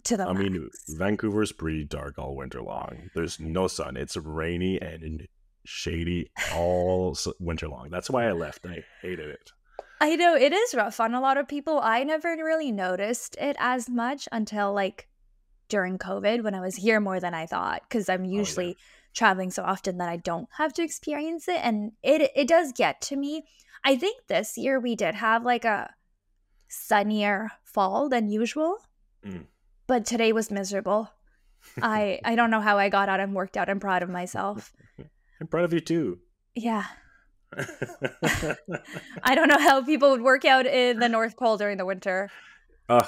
to 0.04 0.16
the 0.16 0.26
I 0.26 0.32
mean, 0.32 0.62
max. 0.62 0.84
Vancouver's 0.88 1.52
pretty 1.52 1.84
dark 1.84 2.18
all 2.18 2.34
winter 2.36 2.62
long. 2.62 3.10
There's 3.14 3.40
no 3.40 3.66
sun. 3.66 3.96
It's 3.96 4.16
rainy 4.16 4.80
and 4.80 5.26
shady 5.64 6.30
all 6.54 7.16
winter 7.38 7.68
long. 7.68 7.90
That's 7.90 8.10
why 8.10 8.26
I 8.26 8.32
left. 8.32 8.66
I 8.66 8.84
hated 9.02 9.28
it. 9.28 9.52
I 10.00 10.16
know 10.16 10.34
it 10.34 10.52
is 10.52 10.74
rough 10.74 10.98
on 10.98 11.14
a 11.14 11.20
lot 11.20 11.36
of 11.36 11.46
people. 11.46 11.78
I 11.82 12.04
never 12.04 12.30
really 12.30 12.72
noticed 12.72 13.36
it 13.38 13.56
as 13.58 13.88
much 13.88 14.26
until 14.32 14.72
like 14.72 15.08
during 15.68 15.98
COVID 15.98 16.42
when 16.42 16.54
I 16.54 16.60
was 16.60 16.76
here 16.76 17.00
more 17.00 17.20
than 17.20 17.34
I 17.34 17.46
thought 17.46 17.82
because 17.88 18.08
I'm 18.08 18.24
yeah. 18.24 18.38
usually 18.38 18.76
traveling 19.14 19.50
so 19.50 19.62
often 19.62 19.98
that 19.98 20.08
I 20.08 20.16
don't 20.16 20.48
have 20.56 20.72
to 20.74 20.82
experience 20.82 21.48
it 21.48 21.60
and 21.62 21.92
it 22.02 22.30
it 22.34 22.48
does 22.48 22.72
get 22.72 23.00
to 23.02 23.16
me. 23.16 23.44
I 23.84 23.96
think 23.96 24.26
this 24.26 24.56
year 24.56 24.80
we 24.80 24.96
did 24.96 25.14
have 25.14 25.44
like 25.44 25.64
a 25.64 25.92
sunnier 26.68 27.50
fall 27.64 28.08
than 28.08 28.28
usual. 28.28 28.78
Mm. 29.24 29.46
But 29.90 30.06
today 30.06 30.32
was 30.32 30.52
miserable. 30.52 31.10
I 31.82 32.20
I 32.24 32.36
don't 32.36 32.52
know 32.52 32.60
how 32.60 32.78
I 32.78 32.88
got 32.90 33.08
out 33.08 33.18
and 33.18 33.34
worked 33.34 33.56
out. 33.56 33.68
I'm 33.68 33.80
proud 33.80 34.04
of 34.04 34.08
myself. 34.08 34.72
I'm 35.40 35.48
proud 35.48 35.64
of 35.64 35.72
you 35.72 35.80
too. 35.80 36.20
Yeah. 36.54 36.84
I 39.24 39.34
don't 39.34 39.48
know 39.48 39.58
how 39.58 39.82
people 39.82 40.12
would 40.12 40.22
work 40.22 40.44
out 40.44 40.64
in 40.64 41.00
the 41.00 41.08
North 41.08 41.36
Pole 41.36 41.56
during 41.56 41.76
the 41.76 41.84
winter. 41.84 42.30
oh, 42.88 43.00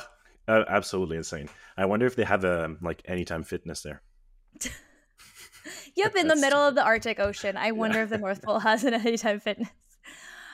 uh, 0.49 0.65
absolutely 0.67 1.19
insane. 1.19 1.49
I 1.77 1.85
wonder 1.85 2.05
if 2.05 2.17
they 2.17 2.25
have 2.25 2.43
a 2.43 2.75
like 2.83 3.03
anytime 3.05 3.45
fitness 3.45 3.83
there. 3.83 4.03
Yep, 5.95 6.17
in 6.17 6.27
the 6.27 6.35
middle 6.35 6.59
of 6.59 6.75
the 6.75 6.83
Arctic 6.83 7.21
Ocean. 7.21 7.57
I 7.57 7.71
wonder 7.71 7.99
Yeah. 7.99 8.05
if 8.05 8.11
the 8.11 8.19
North 8.19 8.43
Pole 8.43 8.59
has 8.59 8.83
an 8.83 8.95
anytime 8.95 9.39
fitness. 9.39 9.69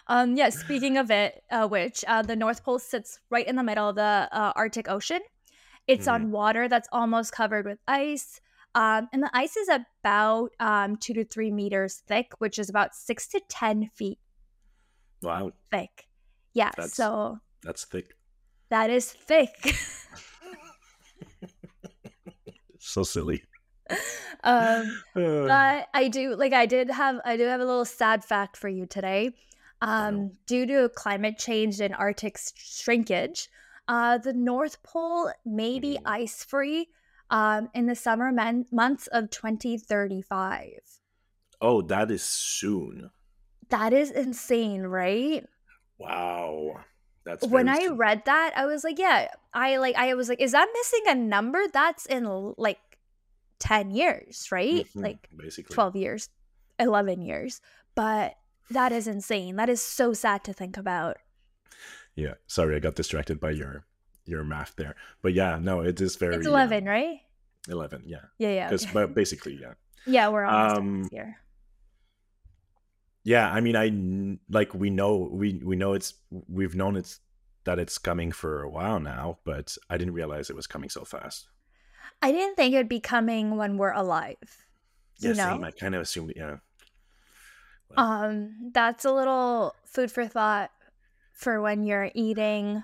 Um, 0.07 0.37
yeah, 0.37 0.51
speaking 0.51 0.99
of 0.99 1.11
it, 1.11 1.43
uh, 1.51 1.67
which 1.69 2.05
uh, 2.07 2.21
the 2.21 2.37
North 2.37 2.63
Pole 2.65 2.79
sits 2.79 3.19
right 3.31 3.47
in 3.47 3.57
the 3.57 3.63
middle 3.63 3.89
of 3.89 3.95
the 3.97 4.29
uh, 4.31 4.53
Arctic 4.57 4.91
Ocean. 4.91 5.21
It's 5.89 6.07
Mhm. 6.07 6.13
on 6.13 6.31
water 6.31 6.69
that's 6.69 6.89
almost 6.93 7.33
covered 7.33 7.67
with 7.67 7.79
ice. 7.89 8.41
Um, 8.75 9.09
and 9.13 9.23
the 9.23 9.31
ice 9.33 9.57
is 9.57 9.69
about 9.69 10.51
um, 10.61 10.97
two 10.97 11.15
to 11.15 11.25
three 11.25 11.51
meters 11.51 12.03
thick, 12.07 12.33
which 12.39 12.59
is 12.59 12.69
about 12.69 12.95
six 12.95 13.27
to 13.29 13.41
10 13.49 13.89
feet 13.95 14.19
Wow, 15.23 15.51
thick. 15.71 16.07
Yeah, 16.53 16.71
That's- 16.77 16.95
so 16.95 17.39
that's 17.63 17.85
thick. 17.85 18.13
that 18.69 18.91
is 18.91 19.11
thick. 19.13 19.75
So 22.81 23.03
silly. 23.03 23.43
um, 24.45 25.03
Uh, 25.17 25.47
but 25.47 25.89
I 25.93 26.09
do 26.09 26.37
like 26.37 26.53
I 26.53 26.67
did 26.67 26.91
have 26.91 27.21
I 27.25 27.37
do 27.37 27.45
have 27.45 27.61
a 27.61 27.65
little 27.65 27.85
sad 27.85 28.25
fact 28.25 28.57
for 28.57 28.69
you 28.69 28.87
today. 28.87 29.35
Um, 29.83 30.33
due 30.47 30.65
to 30.67 30.89
climate 30.95 31.39
change 31.39 31.81
and 31.81 31.95
Arctic 31.95 32.39
shrinkage, 32.57 33.49
uh, 33.89 34.19
the 34.19 34.33
North 34.35 34.83
Pole 34.83 35.33
may 35.45 35.79
be 35.81 35.97
Mhm. 35.97 36.03
ice 36.07 36.45
free 36.45 36.89
um, 37.31 37.69
in 37.75 37.87
the 37.87 37.95
summer 37.97 38.31
men- 38.33 38.67
months 38.71 39.07
of 39.09 39.31
2035. 39.31 41.01
oh, 41.61 41.83
that 41.83 42.11
is 42.11 42.23
soon. 42.23 43.11
That 43.71 43.93
is 43.93 44.11
insane, 44.11 44.83
right? 44.85 45.45
Wow, 45.99 46.85
that's 47.25 47.45
when 47.47 47.69
I 47.69 47.81
soon. 47.87 47.97
read 47.97 48.23
that, 48.27 48.53
I 48.57 48.67
was 48.67 48.85
like, 48.85 48.99
yeah, 48.99 49.29
I 49.53 49.77
like 49.79 49.97
I 49.97 50.15
was 50.15 50.29
like, 50.29 50.41
is 50.41 50.53
that 50.53 50.69
missing 50.73 51.03
a 51.09 51.15
number? 51.17 51.67
That's 51.73 52.07
in 52.07 52.25
like 52.57 52.79
10 53.59 53.91
years, 53.91 54.49
right? 54.53 54.87
Mhm, 54.95 55.03
Like 55.03 55.29
basically 55.37 55.75
12 55.75 55.97
years, 55.97 56.29
11 56.79 57.21
years. 57.23 57.61
But 57.97 58.37
that 58.71 58.93
is 58.93 59.09
insane. 59.09 59.57
That 59.57 59.69
is 59.69 59.81
so 59.83 60.13
sad 60.13 60.45
to 60.45 60.53
think 60.53 60.77
about. 60.77 61.17
Yeah, 62.19 62.35
sorry, 62.49 62.75
I 62.75 62.81
got 62.81 62.97
distracted 62.97 63.39
by 63.39 63.53
your 63.53 63.85
your 64.25 64.43
math 64.43 64.75
there. 64.75 64.97
But 65.23 65.35
yeah, 65.35 65.61
no, 65.63 65.83
it 65.83 66.01
is 66.01 66.17
very 66.17 66.35
It's 66.35 66.49
uh, 66.49 66.51
11, 66.51 66.85
right? 66.85 67.21
Eleven, 67.69 68.03
yeah, 68.05 68.27
Yeah, 68.39 68.51
yeah. 68.51 68.67
because 68.67 68.83
okay. 68.83 68.93
but 68.93 69.15
basically, 69.15 69.55
yeah, 69.55 69.75
yeah, 70.05 70.29
we're 70.29 70.45
almost 70.45 70.77
um, 70.79 71.09
year. 71.13 71.39
yeah. 73.23 73.49
I 73.49 73.61
mean, 73.61 73.77
I 73.77 73.95
like 74.51 74.75
we 74.75 74.91
know 74.91 75.29
we 75.31 75.63
we 75.65 75.77
know 75.77 75.93
it's 75.93 76.15
we've 76.49 76.75
known 76.75 76.97
it's 76.97 77.21
that 77.63 77.79
it's 77.79 77.99
coming 77.99 78.33
for 78.33 78.63
a 78.63 78.69
while 78.69 78.99
now, 78.99 79.39
but 79.45 79.77
I 79.89 79.97
didn't 79.97 80.15
realize 80.15 80.51
it 80.51 80.57
was 80.57 80.67
coming 80.67 80.91
so 80.91 81.05
fast. 81.05 81.47
I 82.21 82.33
didn't 82.33 82.57
think 82.57 82.75
it'd 82.75 82.89
be 82.89 82.99
coming 82.99 83.57
when 83.57 83.77
we're 83.77 83.93
alive. 83.93 84.67
Yeah, 85.19 85.31
you 85.31 85.37
know? 85.37 85.51
same. 85.51 85.63
I 85.63 85.71
kind 85.71 85.95
of 85.95 86.03
assumed, 86.03 86.33
yeah. 86.35 86.57
Um, 87.97 88.73
that's 88.75 89.05
a 89.05 89.13
little 89.13 89.75
food 89.85 90.11
for 90.11 90.27
thought 90.27 90.71
for 91.39 91.61
when 91.63 91.85
you're 91.85 92.11
eating 92.15 92.83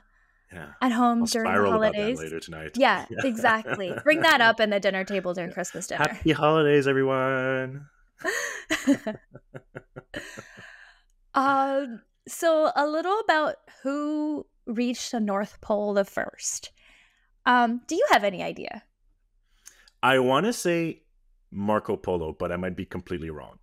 Yeah, 0.53 0.69
at 0.81 0.93
home 0.93 1.23
I'll 1.23 1.27
during 1.27 1.51
the 1.51 1.55
spiral 1.57 1.73
about 1.75 1.93
that 1.93 1.97
holidays. 1.97 2.19
later 2.21 2.41
tonight. 2.41 2.71
Yeah, 2.77 3.05
exactly. 3.25 3.93
Bring 4.05 4.21
that 4.23 4.41
up 4.41 4.61
in 4.61 4.71
the 4.71 4.81
dinner 4.81 5.05
table 5.05 5.35
during 5.35 5.51
Christmas 5.53 5.89
dinner. 5.89 6.07
Happy 6.09 6.33
holidays, 6.33 6.87
everyone. 6.87 7.87
um, 11.35 12.01
so 12.29 12.71
a 12.75 12.87
little 12.87 13.19
about 13.21 13.57
who 13.83 14.47
reached 14.67 15.11
the 15.11 15.21
North 15.21 15.61
Pole 15.61 15.95
the 15.95 16.05
first. 16.05 16.71
Um, 17.47 17.83
do 17.87 17.97
you 17.97 18.07
have 18.13 18.25
any 18.25 18.43
idea? 18.43 18.85
I 20.03 20.21
want 20.21 20.47
to 20.47 20.53
say 20.53 21.03
Marco 21.51 21.97
Polo, 21.97 22.35
but 22.39 22.53
I 22.53 22.57
might 22.57 22.77
be 22.77 22.87
completely 22.87 23.31
wrong. 23.31 23.59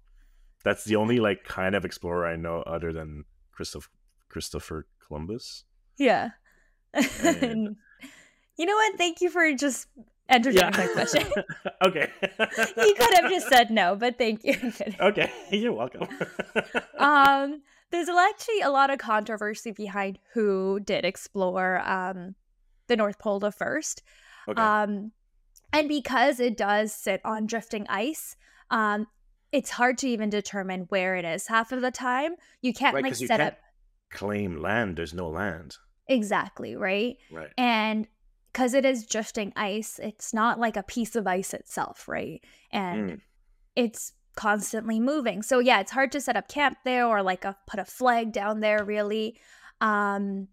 That's 0.64 0.84
the 0.84 0.98
only 0.98 1.20
like 1.20 1.44
kind 1.46 1.76
of 1.76 1.86
explorer 1.86 2.28
I 2.28 2.36
know 2.36 2.62
other 2.68 2.92
than 2.94 3.24
Christoph 3.52 3.90
Christopher 4.32 4.88
Columbus. 5.06 5.66
Yeah. 5.98 6.30
And- 6.94 7.76
you 8.58 8.66
know 8.66 8.76
what? 8.76 8.98
Thank 8.98 9.20
you 9.22 9.30
for 9.30 9.54
just 9.54 9.88
entertaining 10.30 10.72
my 10.72 10.88
question. 10.88 11.24
okay. 11.86 12.10
you 12.22 12.96
could 12.96 13.14
have 13.16 13.30
just 13.30 13.50
said 13.50 13.70
no, 13.70 13.96
but 13.96 14.18
thank 14.18 14.44
you. 14.46 14.56
Okay, 15.00 15.30
you're 15.52 15.74
welcome. 15.74 16.08
um, 16.98 17.62
there's 17.92 18.08
actually 18.08 18.62
a 18.62 18.70
lot 18.70 18.90
of 18.90 19.00
controversy 19.00 19.72
behind 19.72 20.18
who 20.34 20.80
did 20.80 21.04
explore 21.04 21.82
um, 21.88 22.36
the 22.88 22.96
North 22.96 23.20
Pole 23.20 23.40
the 23.40 23.52
first. 23.52 24.02
okay. 24.48 24.62
Um, 24.62 25.12
and 25.74 25.88
because 25.90 26.40
it 26.40 26.56
does 26.56 26.94
sit 26.94 27.22
on 27.26 27.46
drifting 27.46 27.86
ice, 27.90 28.36
um, 28.70 29.08
it's 29.52 29.72
hard 29.72 29.98
to 30.00 30.08
even 30.08 30.30
determine 30.30 30.82
where 30.90 31.16
it 31.16 31.26
is 31.26 31.48
half 31.48 31.72
of 31.72 31.82
the 31.82 31.92
time. 31.92 32.36
You 32.62 32.74
can't 32.74 32.96
right, 32.96 33.04
like 33.04 33.16
set 33.16 33.42
up 33.42 33.58
claim 34.12 34.58
land. 34.62 34.98
There's 34.98 35.14
no 35.14 35.30
land. 35.30 35.78
exactly, 36.08 36.76
right? 36.76 37.18
Right. 37.32 37.52
And 37.58 38.08
because 38.52 38.74
it 38.74 38.84
is 38.84 39.06
drifting 39.06 39.54
ice, 39.56 39.98
it's 40.04 40.34
not 40.34 40.60
like 40.60 40.76
a 40.76 40.84
piece 40.84 41.16
of 41.16 41.26
ice 41.26 41.54
itself, 41.54 42.08
right? 42.10 42.44
And 42.72 43.10
Mm. 43.12 43.22
it's 43.78 44.12
constantly 44.36 45.00
moving. 45.00 45.42
So 45.42 45.60
yeah, 45.60 45.80
it's 45.80 45.92
hard 45.92 46.12
to 46.14 46.20
set 46.22 46.36
up 46.36 46.48
camp 46.50 46.78
there 46.84 47.06
or 47.08 47.24
like 47.24 47.46
a, 47.46 47.56
put 47.66 47.80
a 47.80 47.86
flag 47.86 48.32
down 48.34 48.60
there 48.60 48.84
really. 48.84 49.40
Um 49.80 50.48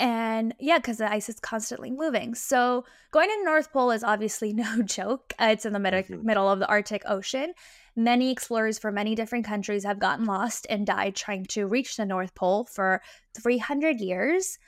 and 0.00 0.54
yeah, 0.60 0.78
because 0.78 0.98
the 0.98 1.10
ice 1.10 1.28
is 1.28 1.40
constantly 1.40 1.90
moving. 1.90 2.34
So 2.36 2.84
going 3.10 3.28
to 3.28 3.36
the 3.40 3.44
North 3.44 3.72
Pole 3.72 3.90
is 3.90 4.04
obviously 4.04 4.52
no 4.64 4.82
joke. 4.82 5.32
Uh, 5.40 5.48
it's 5.52 5.66
in 5.66 5.72
the 5.72 5.80
mid- 5.80 6.06
Mhm. 6.06 6.22
middle 6.22 6.48
of 6.48 6.60
the 6.60 6.68
Arctic 6.68 7.02
Ocean. 7.06 7.52
Many 7.98 8.30
explorers 8.30 8.78
from 8.78 8.94
many 8.94 9.16
different 9.16 9.44
countries 9.44 9.84
have 9.84 9.98
gotten 9.98 10.24
lost 10.24 10.66
and 10.70 10.86
died 10.86 11.16
trying 11.16 11.44
to 11.46 11.66
reach 11.66 11.96
the 11.96 12.06
North 12.06 12.32
Pole 12.34 12.64
for 12.64 13.02
300 13.36 14.00
years. 14.00 14.58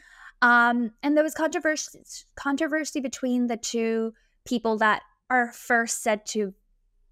Um, 0.42 0.90
and 1.02 1.16
there 1.16 1.22
was 1.22 1.34
controversy 1.34 2.00
controversy 2.34 3.00
between 3.00 3.46
the 3.46 3.56
two 3.56 4.14
people 4.44 4.78
that 4.78 5.02
are 5.30 5.52
first 5.52 6.02
said 6.02 6.26
to 6.26 6.52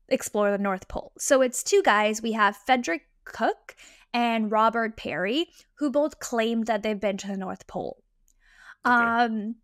explore 0.08 0.50
the 0.50 0.58
North 0.58 0.88
Pole. 0.88 1.12
So 1.18 1.40
it's 1.40 1.62
two 1.62 1.82
guys. 1.84 2.20
We 2.20 2.32
have 2.32 2.56
Frederick 2.66 3.02
Cook 3.24 3.76
and 4.12 4.50
Robert 4.50 4.96
Peary, 4.96 5.46
who 5.74 5.90
both 5.90 6.18
claimed 6.18 6.66
that 6.66 6.82
they've 6.82 6.98
been 6.98 7.18
to 7.18 7.28
the 7.28 7.36
North 7.36 7.66
Pole. 7.68 8.02
Okay. 8.84 8.94
Um, 8.94 9.56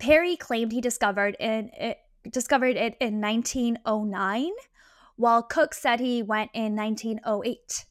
Peary 0.00 0.36
claimed 0.36 0.72
he 0.72 0.80
discovered 0.80 1.36
in 1.38 1.70
it 1.74 1.98
discovered 2.30 2.76
it 2.76 2.96
in 3.00 3.20
1909, 3.20 4.50
while 5.16 5.42
Cook 5.42 5.74
said 5.74 6.00
he 6.00 6.22
went 6.22 6.50
in 6.54 6.74
1908. 6.76 7.84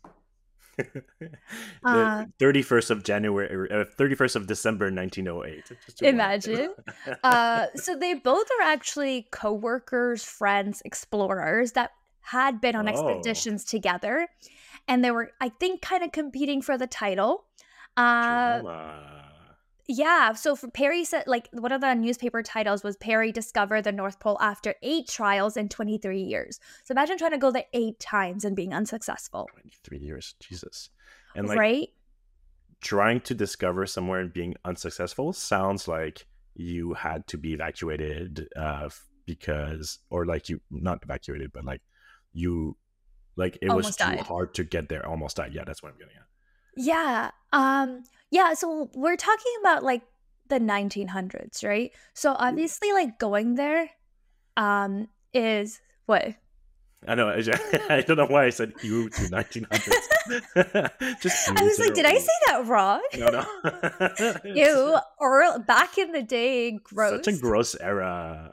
the 0.77 1.03
uh, 1.83 2.25
31st 2.39 2.89
of 2.89 3.03
January, 3.03 3.69
uh, 3.71 3.85
31st 3.97 4.35
of 4.35 4.47
December, 4.47 4.91
1908. 4.91 5.71
Imagine. 6.01 6.73
uh, 7.23 7.67
so 7.75 7.95
they 7.95 8.15
both 8.15 8.47
are 8.59 8.63
actually 8.63 9.27
co-workers, 9.31 10.23
friends, 10.23 10.81
explorers 10.83 11.73
that 11.73 11.91
had 12.21 12.59
been 12.59 12.75
on 12.75 12.87
oh. 12.87 12.91
expeditions 12.91 13.65
together, 13.65 14.27
and 14.87 15.03
they 15.03 15.11
were, 15.11 15.31
I 15.39 15.49
think, 15.49 15.81
kind 15.81 16.03
of 16.03 16.11
competing 16.11 16.61
for 16.61 16.77
the 16.77 16.87
title. 16.87 17.45
Uh, 17.95 18.61
yeah. 19.87 20.33
So 20.33 20.55
for 20.55 20.69
Peary 20.69 21.03
said, 21.03 21.25
like 21.27 21.49
one 21.51 21.71
of 21.71 21.81
the 21.81 21.93
newspaper 21.93 22.41
titles 22.41 22.83
was 22.83 22.95
Peary 22.97 23.31
discovered 23.31 23.83
the 23.83 23.91
North 23.91 24.19
Pole 24.19 24.37
after 24.39 24.75
eight 24.81 25.07
trials 25.07 25.57
in 25.57 25.67
23 25.67 26.21
years. 26.21 26.59
So 26.83 26.93
imagine 26.93 27.17
trying 27.17 27.31
to 27.31 27.37
go 27.37 27.51
there 27.51 27.65
eight 27.73 27.99
times 27.99 28.45
and 28.45 28.55
being 28.55 28.73
unsuccessful. 28.73 29.49
23 29.51 29.97
years, 29.99 30.35
Jesus. 30.39 30.89
And 31.35 31.47
like, 31.47 31.57
right? 31.57 31.89
Trying 32.81 33.21
to 33.21 33.33
discover 33.33 33.85
somewhere 33.85 34.19
and 34.19 34.31
being 34.31 34.55
unsuccessful 34.63 35.33
sounds 35.33 35.87
like 35.87 36.27
you 36.55 36.93
had 36.93 37.27
to 37.27 37.37
be 37.37 37.53
evacuated 37.53 38.47
uh, 38.55 38.89
because, 39.25 39.99
or 40.09 40.25
like 40.25 40.47
you 40.47 40.61
not 40.71 40.99
evacuated, 41.03 41.51
but 41.53 41.65
like 41.65 41.81
you, 42.31 42.77
like 43.35 43.57
it 43.61 43.69
almost 43.69 43.87
was 43.87 43.95
too 43.97 44.15
died. 44.15 44.19
hard 44.19 44.53
to 44.53 44.63
get 44.63 44.87
there. 44.87 45.05
Almost 45.05 45.37
died. 45.37 45.53
Yeah, 45.53 45.63
that's 45.65 45.83
what 45.83 45.91
I'm 45.91 45.97
getting 45.97 46.15
at. 46.15 46.27
Yeah. 46.75 47.31
Um 47.51 48.03
yeah, 48.33 48.55
so 48.55 48.89
we're 48.95 49.15
talking 49.15 49.53
about 49.59 49.83
like 49.83 50.01
the 50.49 50.59
1900s, 50.59 51.63
right? 51.63 51.91
So 52.15 52.35
obviously 52.37 52.91
like 52.91 53.19
going 53.19 53.55
there 53.55 53.89
um 54.57 55.07
is 55.33 55.79
what? 56.07 56.33
I 57.07 57.15
know. 57.15 57.29
I 57.89 58.01
don't 58.01 58.17
know 58.17 58.25
why 58.25 58.45
I 58.45 58.49
said 58.49 58.73
you 58.81 59.09
to 59.09 59.21
1900s. 59.23 61.19
Just 61.21 61.49
I 61.49 61.63
was 61.63 61.77
like, 61.77 61.93
did 61.93 62.05
I 62.05 62.17
say 62.17 62.31
that 62.47 62.65
wrong? 62.65 63.01
No, 63.17 63.27
no. 63.27 63.45
you 64.55 64.97
or 65.19 65.59
back 65.59 65.97
in 65.99 66.11
the 66.11 66.23
day, 66.23 66.71
gross. 66.71 67.23
Such 67.23 67.35
a 67.35 67.37
gross 67.37 67.75
era. 67.75 68.49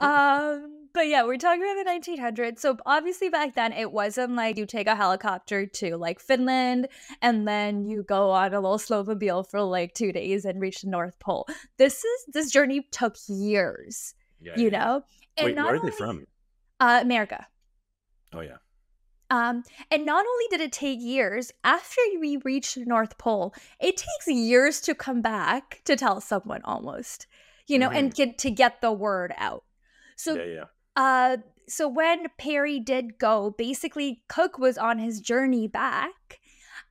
um 0.00 0.79
but 0.92 1.06
yeah, 1.08 1.24
we're 1.24 1.36
talking 1.36 1.62
about 1.62 1.84
the 1.84 2.12
1900s. 2.12 2.58
So 2.60 2.76
obviously 2.86 3.28
back 3.28 3.54
then 3.54 3.72
it 3.72 3.92
wasn't 3.92 4.34
like 4.34 4.58
you 4.58 4.66
take 4.66 4.86
a 4.86 4.96
helicopter 4.96 5.66
to 5.66 5.96
like 5.96 6.20
Finland 6.20 6.88
and 7.22 7.46
then 7.46 7.84
you 7.84 8.02
go 8.02 8.30
on 8.30 8.54
a 8.54 8.60
little 8.60 8.78
snowmobile 8.78 9.48
for 9.48 9.60
like 9.62 9.94
two 9.94 10.12
days 10.12 10.44
and 10.44 10.60
reach 10.60 10.82
the 10.82 10.88
North 10.88 11.18
Pole. 11.18 11.46
This 11.78 12.04
is 12.04 12.24
this 12.32 12.50
journey 12.50 12.86
took 12.90 13.16
years. 13.28 14.14
Yeah, 14.40 14.52
you 14.56 14.70
yeah. 14.70 14.78
know. 14.78 15.02
And 15.36 15.46
Wait, 15.46 15.56
where 15.56 15.74
are 15.76 15.80
they 15.80 15.90
from? 15.90 16.26
Uh, 16.78 17.00
America. 17.02 17.46
Oh 18.32 18.40
yeah. 18.40 18.56
Um, 19.30 19.62
and 19.92 20.04
not 20.04 20.26
only 20.26 20.44
did 20.50 20.60
it 20.60 20.72
take 20.72 21.00
years, 21.00 21.52
after 21.62 22.00
we 22.20 22.38
reach 22.38 22.74
the 22.74 22.84
North 22.84 23.16
Pole, 23.16 23.54
it 23.80 23.96
takes 23.96 24.26
years 24.26 24.80
to 24.82 24.94
come 24.94 25.22
back 25.22 25.82
to 25.84 25.94
tell 25.94 26.20
someone 26.20 26.62
almost, 26.64 27.28
you 27.68 27.78
know, 27.78 27.88
mm-hmm. 27.88 27.96
and 27.96 28.14
get 28.14 28.38
to 28.38 28.50
get 28.50 28.80
the 28.80 28.90
word 28.92 29.32
out. 29.38 29.62
So 30.16 30.34
yeah, 30.34 30.44
yeah. 30.44 30.64
Uh, 30.96 31.38
so 31.68 31.88
when 31.88 32.26
Peary 32.38 32.80
did 32.80 33.18
go, 33.18 33.54
basically 33.56 34.22
Cook 34.28 34.58
was 34.58 34.76
on 34.76 34.98
his 34.98 35.20
journey 35.20 35.68
back. 35.68 36.40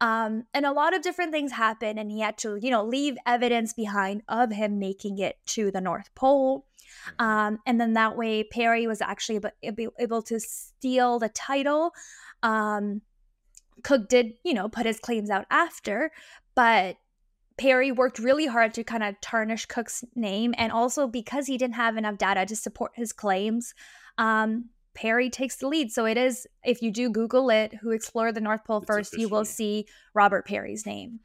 Um, 0.02 0.46
and 0.54 0.66
a 0.66 0.72
lot 0.72 0.96
of 0.96 1.02
different 1.02 1.34
things 1.34 1.52
happened, 1.52 2.00
and 2.00 2.10
he 2.10 2.22
had 2.22 2.38
to, 2.40 2.58
you 2.62 2.72
know, 2.72 2.86
leave 2.86 3.18
evidence 3.26 3.74
behind 3.74 4.22
of 4.30 4.52
him 4.52 4.80
making 4.80 5.20
it 5.20 5.36
to 5.48 5.72
the 5.72 5.82
North 5.82 6.10
Pole. 6.16 6.66
Mm-hmm. 7.20 7.26
Um, 7.26 7.60
and 7.66 7.82
then 7.82 7.94
that 7.94 8.16
way, 8.16 8.44
Peary 8.44 8.88
was 8.88 9.02
actually 9.02 9.42
able, 9.62 9.92
able 10.00 10.22
to 10.24 10.40
steal 10.40 11.20
the 11.20 11.30
title. 11.30 11.92
Um, 12.44 13.02
Cook 13.84 14.08
did, 14.08 14.34
you 14.46 14.54
know, 14.54 14.70
put 14.70 14.86
his 14.86 15.00
claims 15.00 15.30
out 15.30 15.46
after, 15.50 16.12
but 16.56 16.96
Peary 17.60 17.92
worked 17.92 18.20
really 18.20 18.46
hard 18.46 18.74
to 18.74 18.86
kind 18.86 19.04
of 19.04 19.20
tarnish 19.20 19.66
Cook's 19.66 20.06
name, 20.16 20.56
and 20.58 20.72
also 20.72 21.08
because 21.08 21.46
he 21.46 21.58
didn't 21.58 21.76
have 21.76 21.98
enough 21.98 22.18
data 22.18 22.46
to 22.46 22.56
support 22.56 22.94
his 22.96 23.12
claims, 23.12 23.74
um, 24.18 24.70
Peary 24.96 25.30
takes 25.30 25.58
the 25.58 25.68
lead. 25.68 25.92
So 25.92 26.06
it 26.06 26.18
is, 26.18 26.48
if 26.64 26.82
you 26.82 26.90
do 26.90 27.10
Google 27.10 27.50
it, 27.50 27.74
who 27.82 27.92
explored 27.92 28.36
the 28.36 28.42
North 28.42 28.64
Pole 28.64 28.78
it's 28.78 28.88
first, 28.88 29.18
you 29.18 29.28
will 29.28 29.44
see 29.44 29.86
Robert 30.14 30.46
Peary's 30.46 30.86
name. 30.86 31.20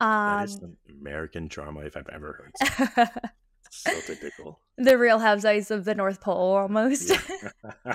Um, 0.00 0.38
that 0.38 0.44
is 0.44 0.62
um, 0.62 0.76
American 1.00 1.48
drama 1.48 1.80
if 1.80 1.96
I've 1.96 2.08
ever 2.08 2.52
heard. 2.96 3.08
so 3.74 4.00
typical. 4.00 4.60
The 4.76 4.98
Real 4.98 5.18
Housewives 5.18 5.70
of 5.70 5.84
the 5.84 5.94
North 5.94 6.20
Pole, 6.20 6.56
almost. 6.56 7.10
uh, 7.86 7.94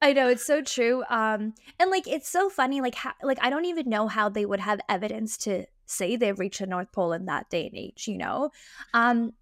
I 0.00 0.12
know 0.12 0.28
it's 0.28 0.46
so 0.46 0.62
true. 0.62 1.04
Um, 1.10 1.54
and 1.78 1.90
like 1.90 2.08
it's 2.08 2.28
so 2.28 2.48
funny. 2.48 2.80
Like, 2.80 2.96
like 3.22 3.38
I 3.40 3.50
don't 3.50 3.66
even 3.66 3.88
know 3.88 4.08
how 4.08 4.28
they 4.28 4.46
would 4.46 4.60
have 4.60 4.80
evidence 4.88 5.36
to 5.38 5.66
say 5.86 6.16
they've 6.16 6.38
reached 6.38 6.60
the 6.60 6.66
North 6.66 6.92
Pole 6.92 7.12
in 7.12 7.26
that 7.26 7.50
day 7.50 7.66
and 7.66 7.76
age. 7.76 8.08
You 8.08 8.18
know. 8.18 8.50
Um. 8.94 9.32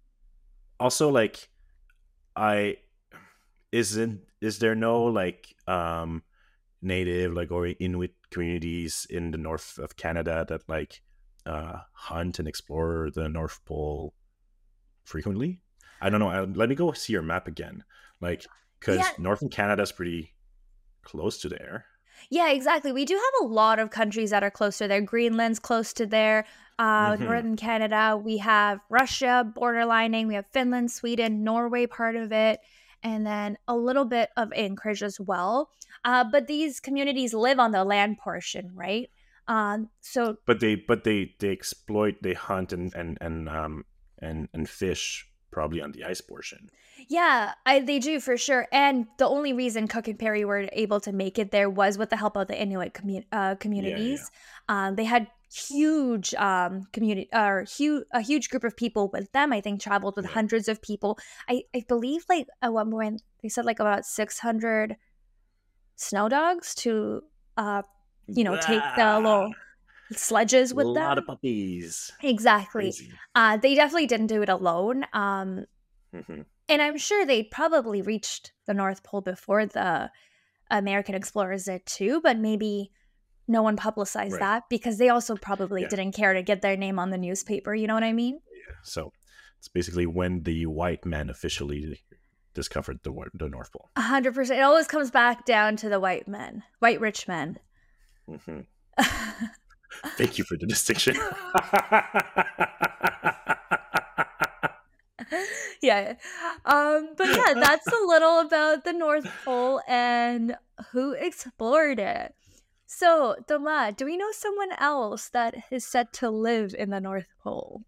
Also, 0.79 1.09
like, 1.09 1.49
I 2.35 2.77
isn't 3.71 4.21
is 4.41 4.59
there 4.59 4.75
no 4.75 5.03
like 5.03 5.55
um 5.67 6.23
native 6.81 7.33
like 7.33 7.51
or 7.51 7.67
Inuit 7.67 8.13
communities 8.29 9.07
in 9.09 9.31
the 9.31 9.37
north 9.37 9.77
of 9.77 9.97
Canada 9.97 10.45
that 10.47 10.67
like 10.69 11.01
uh, 11.45 11.79
hunt 11.93 12.39
and 12.39 12.47
explore 12.47 13.09
the 13.13 13.29
North 13.29 13.63
Pole 13.65 14.13
frequently. 15.03 15.59
I 16.01 16.09
don't 16.09 16.19
know. 16.19 16.29
I, 16.29 16.41
let 16.41 16.69
me 16.69 16.75
go 16.75 16.91
see 16.93 17.13
your 17.13 17.21
map 17.21 17.47
again, 17.47 17.83
like 18.21 18.45
because 18.79 18.97
yeah. 18.97 19.09
Northern 19.17 19.49
Canada 19.49 19.83
is 19.83 19.91
pretty 19.91 20.33
close 21.03 21.37
to 21.39 21.49
there. 21.49 21.85
Yeah, 22.29 22.49
exactly. 22.51 22.91
We 22.91 23.05
do 23.05 23.15
have 23.15 23.47
a 23.47 23.51
lot 23.51 23.79
of 23.79 23.89
countries 23.89 24.31
that 24.31 24.43
are 24.43 24.51
close 24.51 24.77
to 24.79 24.87
there. 24.87 25.01
Greenland's 25.01 25.59
close 25.59 25.93
to 25.93 26.05
there. 26.05 26.45
Uh, 26.77 27.13
mm-hmm. 27.13 27.23
Northern 27.23 27.55
Canada, 27.55 28.19
we 28.21 28.37
have 28.39 28.79
Russia 28.89 29.49
borderlining. 29.55 30.27
We 30.27 30.35
have 30.35 30.47
Finland, 30.51 30.91
Sweden, 30.91 31.43
Norway, 31.43 31.87
part 31.87 32.15
of 32.15 32.31
it, 32.31 32.59
and 33.03 33.25
then 33.25 33.57
a 33.67 33.75
little 33.75 34.05
bit 34.05 34.29
of 34.35 34.51
Anchorage 34.53 35.03
as 35.03 35.19
well. 35.19 35.69
Uh, 36.03 36.23
but 36.29 36.47
these 36.47 36.79
communities 36.79 37.33
live 37.33 37.59
on 37.59 37.71
the 37.71 37.83
land 37.83 38.17
portion, 38.17 38.71
right? 38.73 39.09
Um, 39.47 39.89
so, 40.01 40.37
but 40.45 40.59
they 40.59 40.75
but 40.75 41.03
they 41.03 41.35
they 41.39 41.51
exploit, 41.51 42.15
they 42.21 42.33
hunt 42.33 42.73
and 42.73 42.93
and 42.95 43.17
and 43.21 43.47
um 43.49 43.85
and 44.19 44.49
and 44.53 44.67
fish 44.67 45.27
probably 45.51 45.81
on 45.81 45.91
the 45.93 46.03
ice 46.03 46.19
portion. 46.19 46.69
Yeah, 47.07 47.53
I, 47.65 47.79
they 47.79 47.99
do 47.99 48.19
for 48.19 48.35
sure. 48.35 48.67
And 48.71 49.07
the 49.17 49.27
only 49.27 49.53
reason 49.53 49.87
Cook 49.87 50.07
and 50.07 50.19
Peary 50.19 50.43
were 50.43 50.67
able 50.73 50.99
to 51.01 51.13
make 51.13 51.39
it 51.39 51.51
there 51.51 51.69
was 51.69 51.97
with 51.97 52.09
the 52.09 52.17
help 52.17 52.35
of 52.35 52.47
the 52.47 52.59
Inuit 52.61 52.93
commu- 52.93 53.25
uh, 53.31 53.55
communities. 53.55 54.19
Yeah, 54.19 54.75
yeah. 54.75 54.87
Um, 54.87 54.95
they 54.95 55.05
had 55.05 55.27
huge 55.53 56.33
um, 56.35 56.87
community 56.91 57.29
or 57.33 57.61
uh, 57.61 57.65
huge 57.65 58.03
a 58.11 58.21
huge 58.21 58.49
group 58.49 58.63
of 58.63 58.75
people 58.75 59.09
with 59.13 59.31
them. 59.31 59.53
I 59.53 59.61
think 59.61 59.81
traveled 59.81 60.15
with 60.17 60.25
yeah. 60.25 60.31
hundreds 60.31 60.67
of 60.67 60.81
people. 60.81 61.17
I 61.47 61.63
I 61.73 61.83
believe 61.87 62.25
like 62.27 62.47
at 62.61 62.73
one 62.73 62.91
point 62.91 63.21
they 63.41 63.49
said 63.49 63.65
like 63.65 63.79
about 63.79 64.05
six 64.05 64.39
hundred 64.39 64.97
snow 65.95 66.27
dogs 66.27 66.75
to 66.75 67.21
uh 67.55 67.83
you 68.27 68.43
know, 68.43 68.57
take 68.57 68.81
the 68.97 69.15
little 69.15 69.53
sledges 70.11 70.73
with 70.73 70.85
them. 70.93 71.03
A 71.03 71.07
lot 71.07 71.17
of 71.17 71.25
puppies. 71.25 72.11
Exactly. 72.21 72.93
Uh, 73.33 73.57
they 73.57 73.75
definitely 73.75 74.07
didn't 74.07 74.27
do 74.27 74.41
it 74.41 74.49
alone. 74.49 75.05
Um, 75.13 75.65
mm-hmm. 76.13 76.41
And 76.67 76.81
I'm 76.81 76.97
sure 76.97 77.25
they 77.25 77.43
probably 77.43 78.01
reached 78.01 78.51
the 78.65 78.73
North 78.73 79.03
Pole 79.03 79.21
before 79.21 79.65
the 79.65 80.09
American 80.71 81.15
explorers 81.15 81.65
did 81.65 81.85
too, 81.85 82.21
but 82.21 82.37
maybe 82.37 82.91
no 83.47 83.61
one 83.61 83.75
publicized 83.75 84.33
right. 84.33 84.39
that 84.39 84.63
because 84.69 84.97
they 84.97 85.09
also 85.09 85.35
probably 85.35 85.83
yeah. 85.83 85.89
didn't 85.89 86.13
care 86.13 86.33
to 86.33 86.41
get 86.41 86.61
their 86.61 86.75
name 86.75 86.97
on 86.97 87.11
the 87.11 87.17
newspaper. 87.17 87.75
You 87.75 87.87
know 87.87 87.93
what 87.93 88.03
I 88.03 88.13
mean? 88.13 88.39
Yeah. 88.67 88.75
So 88.83 89.13
it's 89.59 89.67
basically 89.67 90.07
when 90.07 90.43
the 90.43 90.65
white 90.65 91.05
men 91.05 91.29
officially 91.29 92.01
discovered 92.53 92.99
the 93.03 93.13
the 93.33 93.49
North 93.49 93.71
Pole. 93.71 93.89
A 93.95 94.01
hundred 94.01 94.33
percent. 94.33 94.59
It 94.59 94.63
always 94.63 94.87
comes 94.87 95.11
back 95.11 95.45
down 95.45 95.75
to 95.77 95.89
the 95.89 95.99
white 95.99 96.27
men, 96.27 96.63
white 96.79 96.99
rich 96.99 97.27
men. 97.27 97.59
Mm-hmm. 98.29 98.61
Thank 100.17 100.37
you 100.37 100.43
for 100.43 100.57
the 100.57 100.65
distinction. 100.65 101.15
yeah. 105.81 106.15
Um, 106.65 107.09
but 107.17 107.29
yeah, 107.29 107.53
that's 107.55 107.87
a 107.87 108.05
little 108.05 108.39
about 108.39 108.83
the 108.83 108.93
North 108.93 109.27
Pole 109.43 109.81
and 109.87 110.55
who 110.91 111.13
explored 111.13 111.99
it. 111.99 112.35
So, 112.85 113.35
Doma, 113.47 113.95
do 113.95 114.05
we 114.05 114.17
know 114.17 114.31
someone 114.31 114.71
else 114.77 115.29
that 115.29 115.55
is 115.71 115.85
said 115.85 116.13
to 116.13 116.29
live 116.29 116.75
in 116.77 116.91
the 116.91 117.01
North 117.01 117.27
Pole? 117.43 117.83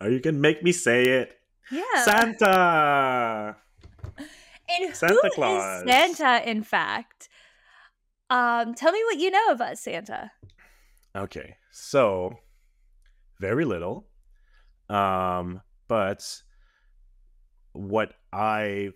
Are 0.00 0.10
you 0.10 0.20
gonna 0.20 0.38
make 0.38 0.62
me 0.62 0.72
say 0.72 1.04
it? 1.04 1.38
Yeah. 1.70 2.04
Santa. 2.04 3.56
And 4.78 4.94
Santa 4.94 5.14
who 5.14 5.26
is 5.26 5.34
Claus. 5.34 5.84
Santa, 5.86 6.48
in 6.48 6.62
fact? 6.62 7.28
Um, 8.30 8.74
tell 8.74 8.92
me 8.92 9.02
what 9.04 9.18
you 9.18 9.30
know 9.30 9.48
about 9.50 9.78
Santa. 9.78 10.32
Okay, 11.14 11.56
so 11.70 12.38
very 13.40 13.64
little, 13.64 14.06
um, 14.88 15.60
but 15.88 16.42
what 17.72 18.14
I 18.32 18.90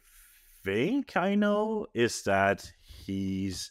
think 0.65 1.17
I 1.17 1.35
know 1.35 1.87
is 1.95 2.23
that 2.23 2.71
he's 2.83 3.71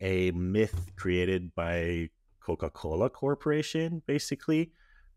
a 0.00 0.30
myth 0.32 0.92
created 0.96 1.54
by 1.54 2.10
Coca 2.40 2.70
Cola 2.70 3.10
Corporation, 3.10 4.02
basically, 4.06 4.72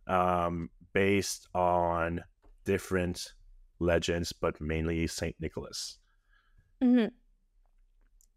um, 0.08 0.70
based 0.94 1.48
on 1.54 2.22
different 2.66 3.34
legends, 3.80 4.34
but 4.34 4.60
mainly 4.60 5.08
Saint 5.08 5.36
Nicholas. 5.40 6.00
Hmm 6.82 7.06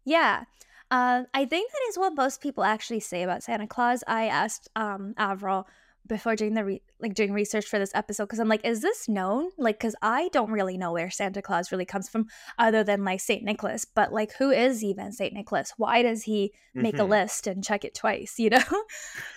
Yeah. 0.05 0.43
Uh, 0.89 1.23
I 1.33 1.45
think 1.45 1.71
that 1.71 1.81
is 1.89 1.97
what 1.97 2.15
most 2.15 2.41
people 2.41 2.63
actually 2.65 2.99
say 2.99 3.23
about 3.23 3.43
Santa 3.43 3.67
Claus. 3.67 4.03
I 4.07 4.27
asked 4.27 4.67
um, 4.75 5.13
Avril 5.17 5.67
before 6.05 6.35
doing 6.35 6.53
the 6.53 6.65
re- 6.65 6.81
like 6.99 7.13
doing 7.13 7.31
research 7.31 7.65
for 7.65 7.79
this 7.79 7.91
episode 7.95 8.25
because 8.25 8.39
I'm 8.39 8.49
like, 8.49 8.65
is 8.65 8.81
this 8.81 9.07
known? 9.07 9.51
Like, 9.57 9.79
because 9.79 9.95
I 10.01 10.27
don't 10.33 10.51
really 10.51 10.77
know 10.77 10.91
where 10.91 11.09
Santa 11.09 11.41
Claus 11.41 11.71
really 11.71 11.85
comes 11.85 12.09
from, 12.09 12.25
other 12.59 12.83
than 12.83 13.05
like 13.05 13.21
Saint 13.21 13.43
Nicholas. 13.43 13.85
But 13.85 14.11
like, 14.11 14.33
who 14.33 14.49
is 14.51 14.83
even 14.83 15.13
Saint 15.13 15.33
Nicholas? 15.33 15.73
Why 15.77 16.01
does 16.01 16.23
he 16.23 16.51
make 16.73 16.99
a 16.99 17.03
Mhm. 17.03 17.09
list 17.09 17.47
and 17.47 17.63
check 17.63 17.85
it 17.85 17.95
twice? 17.95 18.35
You 18.39 18.49
know. 18.49 18.83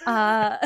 uh, 0.06 0.56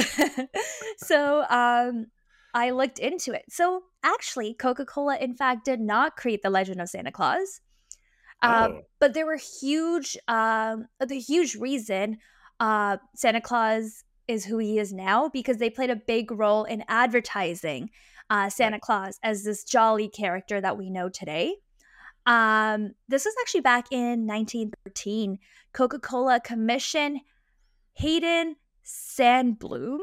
so 0.97 1.45
um, 1.51 2.07
I 2.55 2.71
looked 2.71 2.99
into 2.99 3.33
it. 3.33 3.45
So 3.51 3.83
actually, 4.03 4.55
Coca 4.55 4.87
Cola, 4.87 5.19
in 5.19 5.35
fact, 5.35 5.65
did 5.67 5.81
not 5.81 6.17
create 6.17 6.43
the 6.43 6.51
legend 6.51 6.81
of 6.81 6.89
Santa 6.89 7.13
Claus. 7.13 7.61
Um, 8.43 8.73
Oh. 8.73 8.81
but 9.01 9.15
there 9.15 9.27
were 9.27 9.37
huge, 9.61 10.17
um, 10.29 10.87
the 11.01 11.19
huge 11.19 11.57
reason 11.57 12.19
uh, 12.61 12.99
Santa 13.15 13.41
Claus 13.41 14.05
is 14.27 14.45
who 14.45 14.59
he 14.59 14.79
is 14.79 14.93
now 14.93 15.29
because 15.29 15.57
they 15.59 15.71
played 15.71 15.91
a 15.91 15.97
big 15.97 16.31
role 16.31 16.65
in 16.65 16.85
advertising 16.89 17.91
uh, 18.31 18.51
Santa 18.51 18.75
Right. 18.75 18.83
Claus 18.83 19.19
as 19.23 19.43
this 19.45 19.65
jolly 19.65 20.09
character 20.09 20.61
that 20.61 20.77
we 20.77 20.91
know 20.91 21.09
today. 21.09 21.57
Um, 22.27 22.93
this 23.09 23.25
was 23.25 23.35
actually 23.41 23.63
back 23.63 23.87
in 23.91 24.27
1913. 24.27 25.39
Coca 25.73 25.99
Cola 25.99 26.41
commissioned 26.41 27.21
Hayden 27.95 28.57
Sandbloom, 28.85 29.99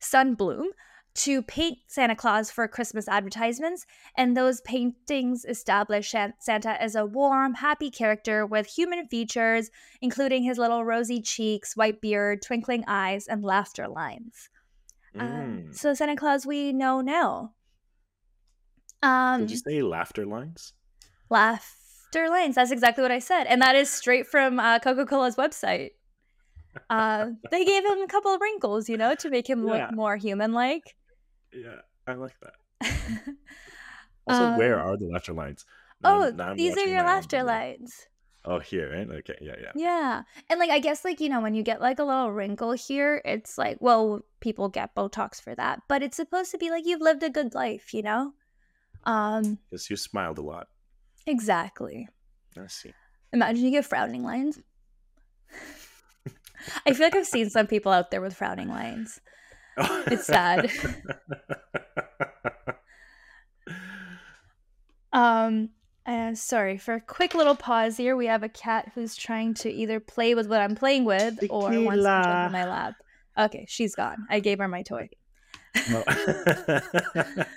Sundblom, 0.00 0.64
to 1.12 1.42
paint 1.42 1.78
Santa 1.88 2.14
Claus 2.14 2.50
for 2.50 2.66
Christmas 2.68 3.08
advertisements, 3.08 3.84
and 4.16 4.36
those 4.36 4.60
paintings 4.60 5.44
establish 5.44 6.14
Santa 6.38 6.80
as 6.80 6.94
a 6.94 7.04
warm, 7.04 7.54
happy 7.54 7.90
character 7.90 8.46
with 8.46 8.66
human 8.66 9.06
features, 9.08 9.70
including 10.00 10.44
his 10.44 10.56
little 10.56 10.84
rosy 10.84 11.20
cheeks, 11.20 11.76
white 11.76 12.00
beard, 12.00 12.42
twinkling 12.42 12.84
eyes, 12.86 13.26
and 13.26 13.44
laughter 13.44 13.88
lines. 13.88 14.48
Um, 15.18 15.26
Mm. 15.70 15.74
so 15.74 15.92
Santa 15.94 16.14
Claus 16.16 16.46
we 16.46 16.72
know 16.72 17.00
now. 17.00 17.54
Um, 19.02 19.40
Did 19.40 19.50
you 19.50 19.56
say 19.56 19.82
laughter 19.82 20.24
lines? 20.24 20.72
laughter 21.28 22.28
lines. 22.28 22.54
That's 22.54 22.70
exactly 22.70 23.02
what 23.02 23.10
I 23.12 23.18
said, 23.18 23.44
and 23.44 23.60
that 23.62 23.74
is 23.74 23.90
straight 23.90 24.26
from 24.26 24.60
uh, 24.60 24.78
Coca 24.78 25.06
Cola's 25.06 25.36
website. 25.36 25.90
Uh, 26.88 27.30
they 27.50 27.64
gave 27.64 27.84
him 27.84 28.00
a 28.00 28.06
couple 28.06 28.32
of 28.32 28.40
wrinkles, 28.40 28.88
you 28.88 28.96
know, 28.96 29.14
to 29.16 29.30
make 29.30 29.48
him 29.50 29.66
Yeah. 29.66 29.86
look 29.86 29.94
more 29.94 30.16
human-like. 30.16 30.94
Yeah, 31.52 31.80
I 32.06 32.14
like 32.14 32.36
that. 32.40 32.54
Also, 34.26 34.56
where 34.56 34.78
are 34.78 34.96
the 34.96 35.06
laughter 35.06 35.32
lines? 35.32 35.64
Now 36.02 36.14
Um, 36.14 36.22
oh, 36.22 36.30
now 36.30 36.54
these 36.54 36.76
are 36.76 36.86
your 36.86 37.02
laughter 37.02 37.42
lines. 37.42 38.06
Oh, 38.44 38.58
here, 38.58 38.92
right? 38.92 39.08
Okay, 39.20 39.36
yeah, 39.40 39.56
yeah. 39.60 39.72
Yeah. 39.74 40.22
And 40.48 40.58
like 40.60 40.70
I 40.70 40.78
guess 40.78 41.04
like 41.04 41.20
you 41.20 41.28
know 41.28 41.40
when 41.40 41.54
you 41.54 41.62
get 41.62 41.80
like 41.80 41.98
a 41.98 42.04
little 42.04 42.30
wrinkle 42.32 42.72
here, 42.72 43.20
it's 43.24 43.58
like 43.58 43.78
well, 43.80 44.20
people 44.40 44.68
get 44.68 44.94
botox 44.94 45.40
for 45.40 45.54
that, 45.56 45.82
but 45.88 46.02
it's 46.02 46.16
supposed 46.16 46.50
to 46.52 46.58
be 46.58 46.70
like 46.70 46.86
you've 46.86 47.00
lived 47.02 47.22
a 47.22 47.30
good 47.30 47.54
life, 47.54 47.92
you 47.92 48.02
know? 48.02 48.32
Um 49.04 49.58
Because 49.68 49.90
you 49.90 49.96
smiled 49.96 50.38
a 50.38 50.42
lot. 50.42 50.68
exactly. 51.26 52.08
I 52.56 52.66
see. 52.68 52.92
Imagine 53.32 53.64
you 53.64 53.70
get 53.70 53.84
frowning 53.84 54.22
lines. 54.22 54.60
I 56.86 56.92
feel 56.92 57.06
like 57.06 57.16
I've 57.16 57.26
seen 57.26 57.50
some 57.50 57.66
people 57.66 57.92
out 57.92 58.10
there 58.10 58.20
with 58.20 58.36
frowning 58.36 58.68
lines. 58.68 59.20
It's 60.06 60.26
sad. 60.26 60.70
Um 65.12 65.70
uh, 66.06 66.34
sorry, 66.34 66.78
for 66.78 66.94
a 66.94 67.00
quick 67.00 67.34
little 67.34 67.54
pause 67.54 67.96
here, 67.96 68.16
we 68.16 68.26
have 68.26 68.42
a 68.42 68.48
cat 68.48 68.90
who's 68.94 69.14
trying 69.14 69.54
to 69.54 69.70
either 69.70 70.00
play 70.00 70.34
with 70.34 70.48
what 70.48 70.60
I'm 70.60 70.74
playing 70.74 71.04
with 71.04 71.38
or 71.50 71.70
wants 71.70 72.02
to 72.02 72.22
jump 72.24 72.46
in 72.46 72.52
my 72.52 72.64
lap. 72.64 72.94
Okay, 73.38 73.66
she's 73.68 73.94
gone. 73.94 74.26
I 74.28 74.40
gave 74.40 74.58
her 74.58 74.68
my 74.68 74.82
toy. 74.82 75.08
No. 75.90 76.02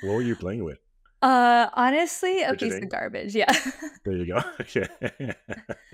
what 0.01 0.03
were 0.03 0.21
you 0.21 0.35
playing 0.35 0.63
with? 0.63 0.79
Uh, 1.21 1.69
honestly, 1.73 2.43
a 2.43 2.53
piece 2.53 2.75
of 2.75 2.89
garbage. 2.89 3.33
Yeah. 3.33 3.51
There 4.03 4.17
you 4.17 4.25
go. 4.27 4.41
Okay. 4.61 4.87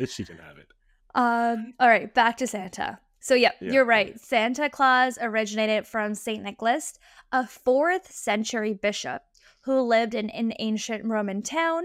she 0.06 0.26
can 0.26 0.38
have 0.38 0.58
it. 0.58 0.68
um. 1.14 1.74
All 1.80 1.88
right, 1.88 2.14
back 2.14 2.38
to 2.38 2.48
Santa. 2.48 3.00
So 3.20 3.36
yeah, 3.36 3.52
Yeah. 3.60 3.72
you're 3.74 3.86
right. 3.86 4.20
Santa 4.20 4.70
Claus 4.70 5.18
originated 5.22 5.86
from 5.86 6.16
Saint 6.16 6.44
Nicholas, 6.44 6.98
a 7.32 7.46
fourth 7.46 8.12
century 8.12 8.74
bishop 8.74 9.22
who 9.64 9.82
lived 9.82 10.16
in 10.16 10.30
an 10.30 10.54
ancient 10.60 11.06
Roman 11.06 11.42
town. 11.42 11.84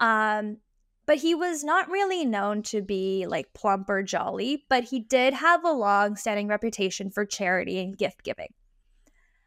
Um, 0.00 0.58
but 1.06 1.18
he 1.18 1.34
was 1.34 1.62
not 1.62 1.88
really 1.90 2.24
known 2.24 2.62
to 2.64 2.80
be 2.82 3.26
like 3.28 3.52
plump 3.54 3.88
or 3.90 4.02
jolly, 4.02 4.64
but 4.68 4.84
he 4.84 4.98
did 5.00 5.34
have 5.34 5.64
a 5.64 5.70
long-standing 5.70 6.48
reputation 6.48 7.10
for 7.10 7.24
charity 7.24 7.78
and 7.78 7.96
gift 7.96 8.24
giving. 8.24 8.52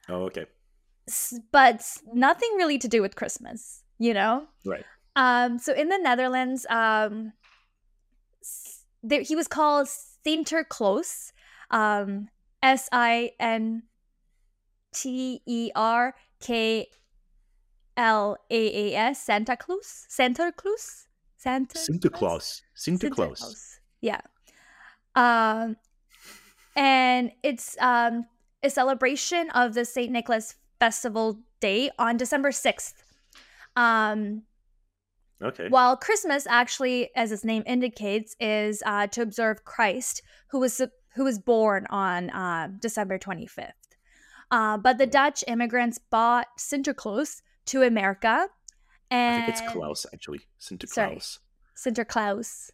Oh, 0.08 0.24
okay. 0.26 0.46
s- 1.10 1.40
but 1.52 1.84
nothing 2.14 2.50
really 2.58 2.78
to 2.78 2.88
do 2.88 3.02
with 3.02 3.16
Christmas, 3.16 3.84
you 3.98 4.14
know? 4.14 4.48
Right. 4.66 4.86
Um, 5.16 5.58
so 5.58 5.74
in 5.74 5.90
the 5.90 5.98
Netherlands, 5.98 6.66
um, 6.70 7.34
there, 9.04 9.22
he 9.22 9.36
was 9.36 9.48
called 9.48 9.88
Sinterklaas, 10.28 11.32
um, 11.72 12.28
S 12.62 12.90
I 12.92 13.32
N 13.40 13.84
T 14.94 15.42
E 15.46 15.72
R 15.76 16.14
K 16.42 16.88
L 17.96 18.38
A 18.50 18.94
A 18.94 18.96
S, 18.96 19.24
Santa 19.24 19.56
Claus, 19.56 20.06
Santa 20.10 20.52
Claus, 20.52 21.08
Santa 21.38 21.78
Santa 21.78 22.10
Claus. 22.10 22.62
Santa 22.74 23.10
Claus. 23.10 23.40
Claus. 23.40 23.80
Yeah. 24.02 24.22
Um, 25.16 25.78
and 26.76 27.32
it's 27.42 27.78
um 27.80 28.26
a 28.64 28.70
celebration 28.70 29.50
of 29.52 29.74
the 29.74 29.86
Saint 29.86 30.12
Nicholas 30.12 30.56
Festival 30.80 31.40
Day 31.60 31.90
on 31.98 32.18
December 32.18 32.52
sixth. 32.52 33.04
Um, 33.76 34.44
Okay. 35.42 35.68
while 35.70 35.96
Christmas 35.96 36.48
actually, 36.48 37.10
as 37.16 37.32
its 37.32 37.44
name 37.46 37.64
indicates, 37.68 38.36
is 38.40 38.82
uh, 38.86 39.08
to 39.08 39.22
observe 39.22 39.64
Christ, 39.66 40.22
who 40.50 40.60
was 40.60 40.82
who 41.16 41.24
was 41.24 41.38
born 41.40 41.86
on 41.90 42.30
uh, 42.32 42.70
December 42.80 43.18
twenty 43.18 43.46
fifth. 43.48 43.74
Uh, 44.50 44.78
but 44.78 44.98
the 44.98 45.06
Dutch 45.06 45.44
immigrants 45.48 45.98
brought 46.00 46.48
Sinterklaas 46.58 47.42
to 47.68 47.84
America, 47.84 48.48
and 49.12 49.44
I 49.44 49.46
think 49.46 49.58
it's 49.62 49.72
Klaus, 49.74 50.06
actually. 50.14 50.42
Sinterklaas. 50.60 50.92
Sorry. 50.94 51.20
Sinterklaas. 51.78 52.72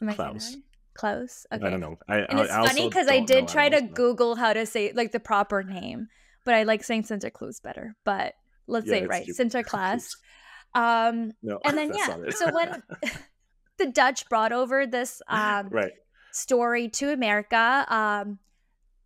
Am 0.00 0.08
I 0.08 0.14
Klaus. 0.14 0.56
Klaus. 0.94 1.46
Okay. 1.52 1.64
I 1.66 1.70
don't 1.70 1.80
know. 1.80 1.98
I, 2.08 2.18
And 2.18 2.40
I, 2.40 2.42
it's 2.44 2.52
I 2.52 2.66
funny 2.66 2.88
because 2.88 3.08
I 3.08 3.20
did 3.20 3.42
know 3.42 3.48
try 3.48 3.68
to 3.68 3.80
but- 3.82 3.94
Google 3.94 4.34
how 4.36 4.52
to 4.52 4.66
say 4.66 4.92
like 4.94 5.12
the 5.12 5.20
proper 5.20 5.62
name, 5.62 6.08
but 6.44 6.54
I 6.54 6.64
like 6.64 6.82
saying 6.82 7.04
Sinterklaas 7.04 7.62
better. 7.62 7.94
But 8.04 8.34
let's 8.66 8.86
Yeah, 8.86 8.94
say 8.94 9.02
it 9.02 9.08
right. 9.08 9.26
Sinterklaas. 9.28 10.16
Um, 10.74 11.32
No, 11.42 11.58
and 11.64 11.76
then 11.78 11.92
yeah, 11.94 12.30
so 12.30 12.52
when 12.52 12.82
the 13.78 13.86
Dutch 13.86 14.28
brought 14.28 14.52
over 14.52 14.86
this 14.86 15.22
um, 15.28 15.68
right. 15.68 15.92
story 16.32 16.88
to 16.90 17.12
America, 17.12 17.84
um, 17.88 18.38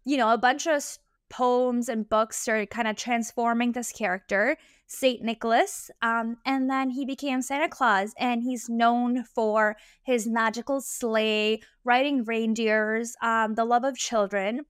you 0.05 0.17
know, 0.17 0.33
a 0.33 0.39
bunch 0.39 0.67
of 0.67 0.85
poems 1.29 1.89
and 1.89 2.09
books 2.09 2.39
started 2.39 2.71
kind 2.71 2.87
of 2.87 2.97
transforming 2.97 3.73
this 3.73 3.91
character, 3.91 4.57
Saint 4.87 5.23
Nicholas, 5.23 5.91
um, 6.01 6.37
and 6.47 6.71
then 6.71 6.91
he 6.91 7.05
became 7.05 7.43
Santa 7.43 7.69
Claus, 7.69 8.15
and 8.19 8.43
he's 8.43 8.69
known 8.69 9.25
for 9.25 9.77
his 10.05 10.29
magical 10.29 10.81
sleigh, 10.81 11.61
riding 11.85 12.23
reindeers, 12.25 13.17
um, 13.23 13.55
the 13.55 13.65
love 13.65 13.83
of 13.83 13.97
children, 13.97 14.61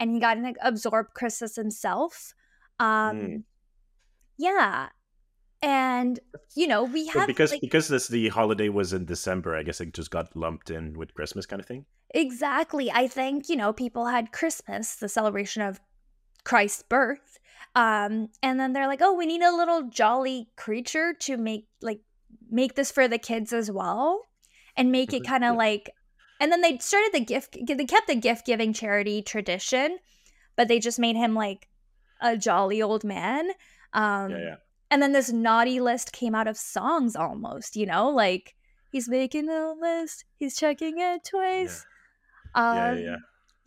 and 0.00 0.10
he 0.10 0.20
got 0.20 0.34
to 0.34 0.54
absorb 0.62 1.08
Christmas 1.14 1.56
himself. 1.56 2.34
Um, 2.78 3.16
Mm. 3.16 3.42
Yeah. 4.38 4.88
And 5.62 6.20
you 6.54 6.66
know, 6.66 6.84
we 6.84 7.06
have 7.08 7.26
because 7.26 7.52
like 7.52 7.60
because 7.60 7.88
this 7.88 8.08
the 8.08 8.28
holiday 8.28 8.68
was 8.68 8.92
in 8.92 9.04
December, 9.04 9.56
I 9.56 9.62
guess 9.62 9.80
it 9.80 9.92
just 9.94 10.10
got 10.10 10.36
lumped 10.36 10.70
in 10.70 10.94
with 10.98 11.14
Christmas 11.14 11.46
kind 11.46 11.60
of 11.60 11.66
thing. 11.66 11.86
exactly. 12.14 12.90
I 12.90 13.08
think, 13.08 13.48
you 13.48 13.56
know, 13.56 13.72
people 13.72 14.06
had 14.06 14.32
Christmas, 14.32 14.96
the 14.96 15.08
celebration 15.08 15.62
of 15.62 15.80
Christ's 16.44 16.82
birth. 16.82 17.38
Um, 17.74 18.28
and 18.42 18.58
then 18.58 18.72
they're 18.72 18.86
like, 18.86 19.02
oh, 19.02 19.14
we 19.14 19.26
need 19.26 19.42
a 19.42 19.54
little 19.54 19.82
jolly 19.90 20.48
creature 20.56 21.14
to 21.20 21.36
make 21.36 21.66
like 21.82 22.00
make 22.50 22.74
this 22.74 22.90
for 22.92 23.08
the 23.08 23.18
kids 23.18 23.52
as 23.52 23.70
well. 23.70 24.22
And 24.76 24.92
make 24.92 25.12
it 25.12 25.22
Mhm, 25.22 25.26
kind 25.26 25.44
of 25.44 25.54
yeah. 25.54 25.58
like 25.58 25.90
and 26.40 26.52
then 26.52 26.60
they 26.60 26.78
started 26.78 27.12
the 27.14 27.20
gift 27.20 27.56
they 27.66 27.84
kept 27.86 28.06
the 28.08 28.14
gift 28.16 28.46
giving 28.46 28.72
charity 28.72 29.22
tradition, 29.22 29.98
but 30.54 30.68
they 30.68 30.78
just 30.78 30.98
made 30.98 31.16
him 31.16 31.34
like 31.34 31.68
a 32.20 32.36
jolly 32.36 32.82
old 32.82 33.04
man. 33.04 33.50
Um 33.92 34.30
Yeah, 34.30 34.38
yeah. 34.38 34.56
And 34.90 35.02
then 35.02 35.12
this 35.12 35.32
naughty 35.32 35.80
list 35.80 36.12
came 36.12 36.34
out 36.34 36.48
of 36.48 36.56
songs 36.56 37.16
almost, 37.16 37.76
you 37.76 37.86
know, 37.86 38.08
like 38.10 38.54
he's 38.90 39.08
making 39.08 39.48
a 39.48 39.72
list, 39.72 40.24
he's 40.36 40.56
checking 40.56 40.98
it 40.98 41.24
twice. 41.24 41.84
Yeah, 42.54 42.90
Um, 42.90 42.98
yeah, 42.98 43.16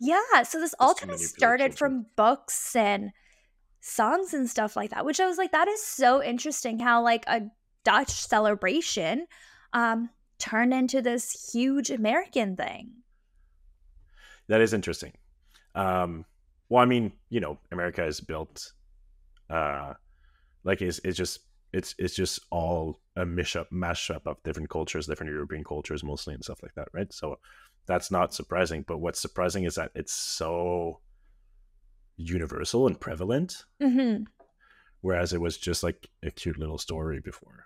yeah. 0.00 0.20
yeah, 0.32 0.42
so 0.42 0.58
this 0.60 0.74
all 0.80 0.94
kind 0.94 1.12
of 1.12 1.20
started 1.20 1.74
from 1.74 2.06
books 2.16 2.74
and 2.76 3.12
songs 3.80 4.34
and 4.34 4.48
stuff 4.50 4.76
like 4.76 4.90
that, 4.90 5.04
which 5.04 5.20
I 5.20 5.26
was 5.26 5.38
like, 5.38 5.52
that 5.52 5.68
is 5.68 5.82
so 5.82 6.22
interesting 6.22 6.78
how 6.78 7.02
like 7.02 7.24
a 7.26 7.42
Dutch 7.84 8.10
celebration 8.10 9.26
um 9.72 10.10
turned 10.38 10.74
into 10.74 11.02
this 11.02 11.50
huge 11.52 11.90
American 11.90 12.56
thing. 12.56 12.92
That 14.48 14.60
is 14.60 14.72
interesting. 14.72 15.12
Um, 15.74 16.24
well, 16.68 16.82
I 16.82 16.86
mean, 16.86 17.12
you 17.28 17.40
know, 17.40 17.58
America 17.70 18.04
is 18.04 18.20
built, 18.20 18.72
uh, 19.48 19.94
like 20.64 20.82
it's 20.82 21.00
it's 21.04 21.16
just 21.16 21.40
it's 21.72 21.94
it's 21.98 22.14
just 22.14 22.40
all 22.50 23.00
a 23.16 23.24
mashup 23.24 23.66
mashup 23.72 24.26
of 24.26 24.42
different 24.42 24.70
cultures, 24.70 25.06
different 25.06 25.32
European 25.32 25.64
cultures, 25.64 26.02
mostly 26.02 26.34
and 26.34 26.42
stuff 26.42 26.62
like 26.62 26.74
that, 26.74 26.88
right? 26.92 27.12
So 27.12 27.38
that's 27.86 28.10
not 28.10 28.34
surprising. 28.34 28.84
But 28.86 28.98
what's 28.98 29.20
surprising 29.20 29.64
is 29.64 29.76
that 29.76 29.92
it's 29.94 30.12
so 30.12 31.00
universal 32.16 32.86
and 32.86 33.00
prevalent, 33.00 33.64
hmm 33.80 34.24
whereas 35.02 35.32
it 35.32 35.40
was 35.40 35.56
just 35.56 35.82
like 35.82 36.08
a 36.22 36.30
cute 36.30 36.58
little 36.58 36.76
story 36.76 37.20
before. 37.20 37.64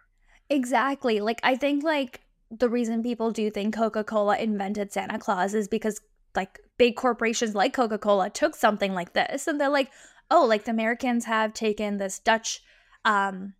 Exactly. 0.51 1.21
Like 1.21 1.41
I 1.43 1.57
think 1.57 1.83
like 1.83 2.21
the 2.51 2.69
reason 2.69 3.03
people 3.03 3.33
do 3.33 3.51
think 3.51 3.75
Coca-Cola 3.75 4.39
invented 4.39 4.93
Santa 4.93 5.19
Claus 5.19 5.53
is 5.53 5.67
because 5.67 6.01
like 6.37 6.61
big 6.79 6.95
corporations 6.95 7.55
like 7.55 7.73
Coca-Cola 7.73 8.31
took 8.31 8.55
something 8.55 8.95
like 8.95 9.15
this 9.15 9.49
and 9.49 9.61
they're 9.61 9.69
like, 9.69 9.91
"Oh, 10.31 10.45
like 10.45 10.65
the 10.65 10.71
Americans 10.71 11.25
have 11.25 11.55
taken 11.55 11.97
this 11.97 12.21
Dutch 12.21 12.63
um 13.05 13.55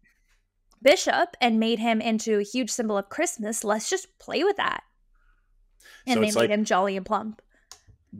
bishop 0.83 1.37
and 1.41 1.59
made 1.59 1.79
him 1.79 2.01
into 2.01 2.39
a 2.39 2.43
huge 2.43 2.71
symbol 2.71 2.99
of 2.99 3.09
Christmas. 3.09 3.65
Let's 3.65 3.89
just 3.91 4.19
play 4.19 4.45
with 4.45 4.57
that." 4.57 4.83
And 6.07 6.15
So 6.15 6.21
they 6.21 6.27
made 6.27 6.35
like- 6.35 6.51
him 6.51 6.65
jolly 6.65 6.97
and 6.97 7.07
plump. 7.07 7.41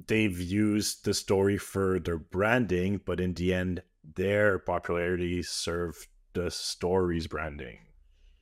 they've 0.09 0.41
used 0.41 1.05
the 1.05 1.15
story 1.15 1.57
for 1.57 2.01
their 2.01 2.19
branding, 2.19 3.01
but 3.05 3.21
in 3.21 3.33
the 3.35 3.55
end, 3.55 3.81
their 4.17 4.59
popularity 4.59 5.41
served 5.43 6.09
the 6.33 6.51
story's 6.51 7.29
branding. 7.29 7.79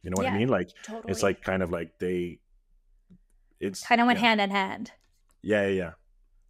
You 0.03 0.09
know 0.11 0.15
what 0.17 0.25
Yeah, 0.25 0.33
I 0.33 0.39
mean? 0.39 0.49
Like 0.49 0.71
Totally. 0.83 1.11
it's 1.13 1.23
like 1.23 1.43
kind 1.43 1.63
of 1.63 1.71
like 1.71 1.99
they, 1.99 2.41
it's 3.61 3.87
kind 3.87 4.01
of 4.01 4.07
went 4.07 4.19
yeah, 4.19 4.25
hand 4.27 4.41
in 4.41 4.51
hand. 4.51 4.93
Yeah, 5.43 5.67
yeah, 5.67 5.75
yeah. 5.75 5.93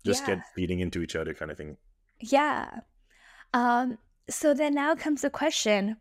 Just 0.04 0.22
Yeah. 0.28 0.36
get 0.36 0.44
feeding 0.54 0.78
into 0.80 1.02
each 1.02 1.16
other, 1.16 1.34
kind 1.34 1.50
of 1.50 1.56
thing. 1.56 1.76
Yeah. 2.20 2.80
Um 3.52 3.98
so 4.30 4.54
then 4.54 4.72
now 4.74 4.94
comes 4.94 5.22
the 5.22 5.30
question 5.30 5.96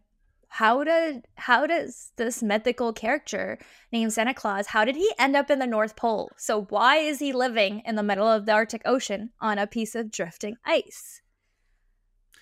how 0.56 0.84
did 0.84 1.26
how 1.36 1.66
does 1.66 2.12
this 2.18 2.44
mythical 2.44 2.92
character 2.92 3.58
named 3.94 4.12
Santa 4.12 4.34
Claus 4.34 4.68
how 4.68 4.84
did 4.84 4.98
he 4.98 5.10
end 5.18 5.34
up 5.34 5.50
in 5.50 5.60
the 5.60 5.66
North 5.66 5.96
Pole? 5.96 6.30
So 6.38 6.64
why 6.64 6.98
is 6.98 7.20
he 7.20 7.32
living 7.32 7.82
in 7.86 7.96
the 7.96 8.04
middle 8.04 8.28
of 8.28 8.46
the 8.46 8.52
Arctic 8.52 8.82
Ocean 8.84 9.32
on 9.40 9.58
a 9.58 9.66
piece 9.66 9.96
of 9.96 10.12
drifting 10.12 10.58
ice? 10.66 11.22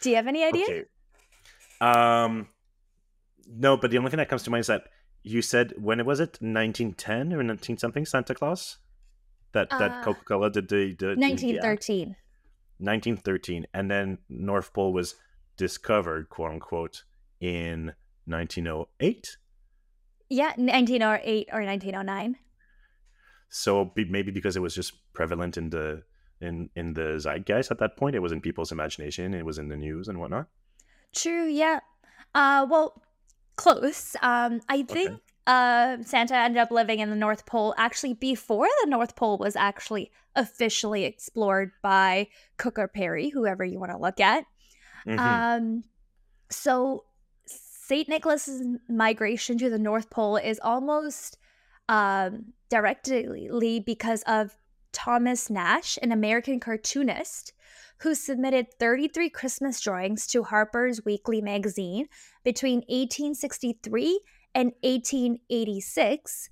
Do 0.01 0.09
you 0.09 0.15
have 0.15 0.25
any 0.25 0.43
idea? 0.43 0.63
Okay. 0.63 0.83
Um, 1.81 2.47
no, 3.47 3.77
but 3.77 3.91
the 3.91 3.99
only 3.99 4.09
thing 4.09 4.17
that 4.17 4.27
comes 4.27 4.41
to 4.43 4.49
mind 4.49 4.61
is 4.61 4.67
that 4.67 4.87
you 5.21 5.43
said 5.43 5.73
when 5.77 6.03
was 6.03 6.19
it 6.19 6.39
1910 6.41 7.33
or 7.33 7.43
19 7.43 7.77
something 7.77 8.07
Santa 8.07 8.33
Claus 8.33 8.79
that 9.51 9.69
that 9.69 9.91
Uh, 9.91 10.03
Coca 10.03 10.25
Cola 10.25 10.49
did 10.49 10.67
the, 10.67 10.95
the 10.97 11.05
the 11.05 11.11
ad? 11.11 11.19
1913. 11.19 12.15
1913 12.79 13.67
and 13.73 13.91
then 13.91 14.17
north 14.29 14.73
pole 14.73 14.93
was 14.93 15.15
discovered 15.57 16.29
quote 16.29 16.51
unquote 16.53 17.03
in 17.39 17.93
1908 18.25 19.37
Yeah, 20.29 20.53
1908 20.57 21.49
or 21.51 21.63
1909. 21.63 22.35
so 23.49 23.91
maybe 23.95 24.31
because 24.31 24.55
it 24.55 24.61
was 24.61 24.75
just 24.75 24.93
prevalent 25.13 25.57
in 25.57 25.69
the 25.69 26.03
in 26.41 26.69
in 26.75 26.93
the 26.93 27.19
zeitgeist 27.19 27.71
at 27.71 27.79
that 27.79 27.97
point 27.97 28.15
it 28.15 28.19
was 28.19 28.31
in 28.31 28.39
people's 28.41 28.71
imagination 28.71 29.33
it 29.33 29.45
was 29.45 29.57
in 29.57 29.67
the 29.69 29.77
news 29.77 30.07
and 30.07 30.19
whatnot 30.19 30.47
True, 31.11 31.47
yeah. 31.47 31.79
Uh 32.35 32.67
well, 32.69 33.01
close. 33.55 34.15
Um 34.21 34.61
I 34.69 34.83
think 34.83 35.09
Okay. 35.09 35.17
uh 35.47 35.97
Santa 36.03 36.35
ended 36.35 36.59
up 36.61 36.69
living 36.69 36.99
in 36.99 37.09
the 37.09 37.15
North 37.15 37.47
Pole 37.47 37.73
actually 37.79 38.13
before 38.13 38.67
the 38.83 38.89
North 38.89 39.15
Pole 39.15 39.39
was 39.39 39.55
actually 39.55 40.11
officially 40.35 41.05
explored 41.05 41.71
by 41.81 42.27
Cook 42.57 42.77
or 42.77 42.87
Peary, 42.87 43.29
whoever 43.29 43.65
you 43.65 43.79
want 43.79 43.91
to 43.91 43.97
look 43.97 44.19
at. 44.19 44.45
Mhm. 45.07 45.17
Um 45.17 45.83
so 46.51 47.05
St. 47.89 48.07
Nicholas's 48.07 48.77
migration 48.87 49.57
to 49.57 49.67
the 49.67 49.79
North 49.79 50.11
Pole 50.11 50.37
is 50.37 50.59
almost 50.63 51.37
um 51.87 52.53
directly 52.69 53.79
because 53.83 54.21
of 54.27 54.55
Thomas 54.91 55.49
Nast, 55.49 55.97
an 56.03 56.11
American 56.11 56.59
cartoonist 56.59 57.51
who 58.01 58.13
submitted 58.13 58.67
33 58.77 59.31
Christmas 59.31 59.81
drawings 59.81 60.27
to 60.27 60.43
Harper's 60.43 61.03
Weekly 61.03 61.41
magazine 61.41 62.07
between 62.43 62.81
1863 62.89 64.21
and 64.53 64.71
1886, 64.83 66.49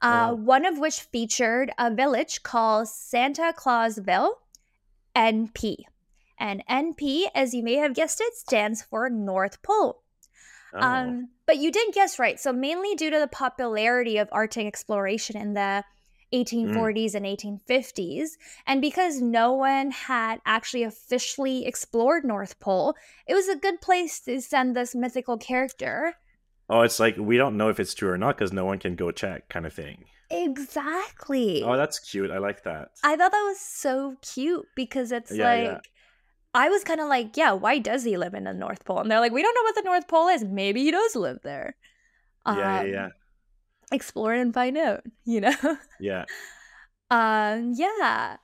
uh, 0.00 0.28
Oh. 0.30 0.34
one 0.36 0.64
of 0.64 0.78
which 0.78 1.00
featured 1.00 1.70
a 1.78 1.90
village 1.94 2.42
called 2.42 2.88
Santa 2.88 3.52
Clausville, 3.54 4.32
NP. 5.14 5.84
And 6.38 6.64
NP, 6.66 7.26
as 7.34 7.52
you 7.52 7.62
may 7.62 7.74
have 7.74 7.94
guessed 7.94 8.22
it, 8.22 8.34
stands 8.34 8.82
for 8.82 9.10
North 9.10 9.60
Pole. 9.62 10.02
Oh. 10.74 10.80
Um, 10.80 11.28
but 11.46 11.56
you 11.58 11.70
did 11.72 11.92
guess 11.94 12.18
right. 12.18 12.38
So 12.38 12.52
mainly 12.52 12.94
due 12.94 13.10
to 13.10 13.18
the 13.18 13.26
popularity 13.28 14.18
of 14.18 14.28
Arctic 14.32 14.66
exploration 14.66 15.36
in 15.36 15.54
the 15.54 15.84
1840s 16.34 17.14
and 17.14 17.24
1850s, 17.24 18.32
and 18.66 18.82
because 18.82 19.22
no 19.22 19.54
one 19.54 19.90
had 19.90 20.40
actually 20.44 20.82
officially 20.82 21.64
explored 21.66 22.22
North 22.24 22.60
Pole, 22.60 22.94
it 23.26 23.32
was 23.32 23.48
a 23.48 23.56
good 23.56 23.80
place 23.80 24.20
to 24.20 24.38
send 24.42 24.76
this 24.76 24.94
mythical 24.94 25.38
character. 25.38 26.12
oh 26.68 26.82
it's 26.82 27.00
like 27.00 27.16
we 27.16 27.38
don't 27.38 27.56
know 27.56 27.70
if 27.70 27.80
it's 27.80 27.94
true 27.94 28.10
or 28.10 28.18
not 28.18 28.36
because 28.36 28.52
no 28.52 28.66
one 28.66 28.78
can 28.78 28.94
go 28.94 29.10
check 29.10 29.48
kind 29.48 29.64
of 29.64 29.72
thing 29.72 30.04
Exactly. 30.30 31.62
oh 31.64 31.76
that's 31.78 31.98
cute 31.98 32.30
i 32.30 32.36
like 32.38 32.62
that 32.64 32.88
I 33.02 33.16
thought 33.16 33.32
that 33.32 33.44
was 33.48 33.58
so 33.60 34.16
cute 34.20 34.66
because 34.76 35.12
it's 35.12 35.32
Yeah, 35.32 35.44
like 35.50 35.62
yeah. 35.62 35.78
I 36.54 36.68
was 36.68 36.84
kind 36.84 37.00
of 37.00 37.08
like, 37.08 37.36
yeah, 37.36 37.52
why 37.52 37.78
does 37.78 38.04
he 38.04 38.16
live 38.16 38.34
in 38.34 38.44
the 38.44 38.54
North 38.54 38.84
Pole? 38.84 39.00
And 39.00 39.10
they're 39.10 39.20
like, 39.20 39.32
we 39.32 39.42
don't 39.42 39.54
know 39.54 39.62
what 39.62 39.74
the 39.76 39.82
North 39.82 40.08
Pole 40.08 40.28
is. 40.28 40.44
Maybe 40.44 40.82
he 40.84 40.90
does 40.90 41.14
live 41.16 41.40
there. 41.42 41.76
yeah 42.46 42.70
yeah 42.70 42.82
Um, 42.82 42.84
yeah 42.84 43.08
Explore 43.92 44.34
and 44.34 44.54
find 44.54 44.76
out, 44.78 45.04
you 45.24 45.40
know? 45.42 45.78
yeah 45.98 46.26
um, 47.10 47.72
yeah. 47.76 48.36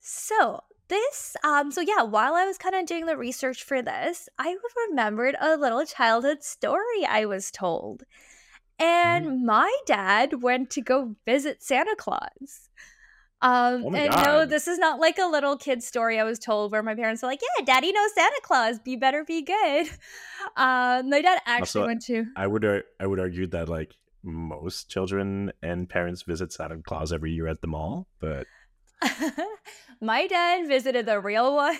So 0.00 0.60
this, 0.88 1.36
um, 1.44 1.72
so 1.72 1.80
yeah, 1.82 2.02
while 2.02 2.34
I 2.34 2.46
was 2.46 2.58
kind 2.58 2.74
of 2.74 2.86
doing 2.86 3.06
the 3.06 3.16
research 3.16 3.64
for 3.64 3.82
this, 3.82 4.28
I 4.38 4.56
remembered 4.88 5.36
a 5.40 5.56
little 5.56 5.84
childhood 5.86 6.42
story 6.42 7.06
I 7.08 7.26
was 7.26 7.50
told. 7.50 8.04
And 8.78 9.26
Mm-hmm. 9.26 9.46
my 9.46 9.74
dad 9.86 10.42
went 10.42 10.70
to 10.72 10.82
go 10.82 11.16
visit 11.26 11.62
Santa 11.62 11.96
Claus. 11.96 12.70
Um, 13.42 13.84
Oh 13.84 13.94
and 13.94 14.10
no, 14.24 14.46
this 14.46 14.68
is 14.68 14.78
not 14.78 15.00
like 15.00 15.18
a 15.18 15.26
little 15.26 15.56
kid 15.56 15.82
story 15.82 16.18
I 16.20 16.24
was 16.24 16.38
told 16.38 16.72
where 16.72 16.82
my 16.82 16.94
parents 16.94 17.22
were 17.22 17.28
like, 17.28 17.40
"Yeah, 17.42 17.64
Daddy 17.64 17.92
knows 17.92 18.14
Santa 18.14 18.40
Claus. 18.42 18.78
You 18.84 18.98
better 18.98 19.24
be 19.24 19.42
good." 19.42 19.88
Um, 20.56 21.10
my 21.10 21.20
dad 21.20 21.40
actually 21.44 21.80
Also, 21.82 21.86
went 21.86 22.02
to. 22.06 22.24
i 22.36 22.46
would 22.46 22.64
i 23.00 23.06
would 23.06 23.18
argue 23.20 23.46
that 23.48 23.68
like 23.68 23.94
most 24.22 24.88
children 24.88 25.52
and 25.62 25.88
parents 25.88 26.22
visit 26.22 26.52
santa 26.52 26.80
claus 26.80 27.12
every 27.12 27.32
year 27.32 27.48
at 27.48 27.60
the 27.60 27.66
mall 27.66 28.06
but 28.20 28.46
my 30.00 30.26
dad 30.28 30.68
visited 30.68 31.06
the 31.06 31.18
real 31.20 31.54
one. 31.56 31.76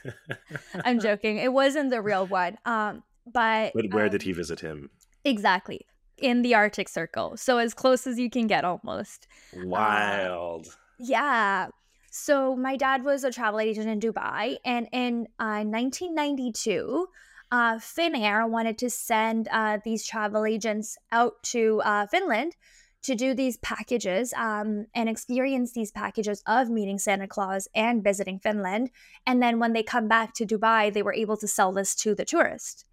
I'm 0.84 1.00
joking. 1.00 1.36
It 1.36 1.52
wasn't 1.52 1.90
the 1.90 2.00
real 2.00 2.26
one. 2.26 2.56
Um, 2.64 3.02
but 3.30 3.72
but 3.74 3.92
where 3.92 4.06
um, 4.06 4.10
did 4.10 4.22
he 4.22 4.32
visit 4.32 4.60
him 4.60 4.88
exactly 5.24 5.84
in 6.20 6.42
the 6.42 6.54
Arctic 6.54 6.88
Circle? 6.88 7.36
So 7.36 7.58
as 7.58 7.74
close 7.74 8.06
as 8.06 8.18
you 8.18 8.30
can 8.30 8.46
get, 8.46 8.64
almost. 8.64 9.26
wild 9.54 10.68
Yeah. 10.98 11.68
So 12.10 12.56
my 12.56 12.76
dad 12.76 13.04
was 13.04 13.22
a 13.22 13.30
travel 13.30 13.60
agent 13.60 13.88
in 13.88 14.00
Dubai, 14.00 14.58
and 14.64 14.88
in 14.92 15.28
uh, 15.38 15.62
1992, 15.62 17.06
uh, 17.52 17.74
Finnair 17.76 18.48
wanted 18.48 18.78
to 18.78 18.90
send 18.90 19.48
uh, 19.50 19.78
these 19.84 20.04
travel 20.06 20.44
agents 20.44 20.98
out 21.12 21.42
to 21.44 21.80
uh, 21.84 22.06
Finland 22.06 22.56
to 23.02 23.14
do 23.14 23.34
these 23.34 23.56
packages 23.58 24.34
um, 24.36 24.86
and 24.94 25.08
experience 25.08 25.72
these 25.72 25.90
packages 25.90 26.42
of 26.46 26.68
meeting 26.68 26.98
Santa 26.98 27.26
Claus 27.26 27.66
and 27.74 28.04
visiting 28.04 28.38
Finland. 28.38 28.90
And 29.26 29.42
then 29.42 29.58
when 29.58 29.72
they 29.72 29.82
come 29.82 30.06
back 30.06 30.34
to 30.34 30.46
Dubai, 30.46 30.92
they 30.92 31.02
were 31.02 31.14
able 31.14 31.36
to 31.38 31.48
sell 31.48 31.72
this 31.72 31.94
to 31.96 32.14
the 32.14 32.24
tourist, 32.24 32.84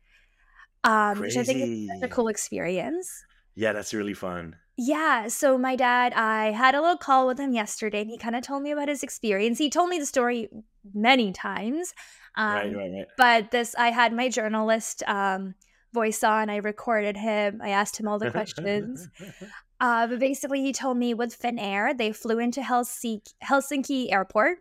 um, 0.88 1.20
which 1.20 1.36
I 1.36 1.44
think 1.44 1.60
is 1.60 1.88
such 1.88 2.10
a 2.10 2.14
cool 2.14 2.30
experience. 2.30 3.26
Yeah, 3.56 3.74
that's 3.74 3.94
really 3.94 4.14
fun. 4.14 4.56
Yeah. 4.78 5.28
So 5.28 5.58
my 5.58 5.76
dad, 5.76 6.14
I 6.14 6.52
had 6.52 6.76
a 6.76 6.82
little 6.82 6.98
call 6.98 7.28
with 7.28 7.40
him 7.40 7.54
yesterday, 7.54 8.02
and 8.02 8.10
he 8.10 8.18
kind 8.18 8.36
of 8.36 8.44
told 8.44 8.64
me 8.64 8.72
about 8.72 8.88
his 8.88 9.04
experience. 9.04 9.58
He 9.58 9.70
told 9.70 9.90
me 9.90 10.00
the 10.00 10.06
story 10.06 10.50
many 10.94 11.34
times. 11.34 11.94
Um, 12.36 12.54
right, 12.54 12.76
right, 12.76 12.92
right. 12.92 13.08
But 13.18 13.52
this, 13.52 13.76
I 13.78 13.90
had 13.90 14.14
my 14.14 14.30
journalist 14.30 15.04
um, 15.08 15.56
voice 15.94 16.24
on. 16.24 16.50
I 16.50 16.58
recorded 16.58 17.18
him. 17.18 17.60
I 17.62 17.70
asked 17.70 18.00
him 18.00 18.08
all 18.08 18.20
the 18.20 18.32
questions. 18.32 19.10
uh, 19.82 20.08
but 20.08 20.20
basically, 20.20 20.62
he 20.62 20.72
told 20.72 20.98
me 20.98 21.14
with 21.14 21.38
Finnair, 21.38 21.98
they 21.98 22.14
flew 22.14 22.40
into 22.40 22.62
Helsinki, 22.62 23.34
Helsinki 23.44 24.14
Airport, 24.14 24.60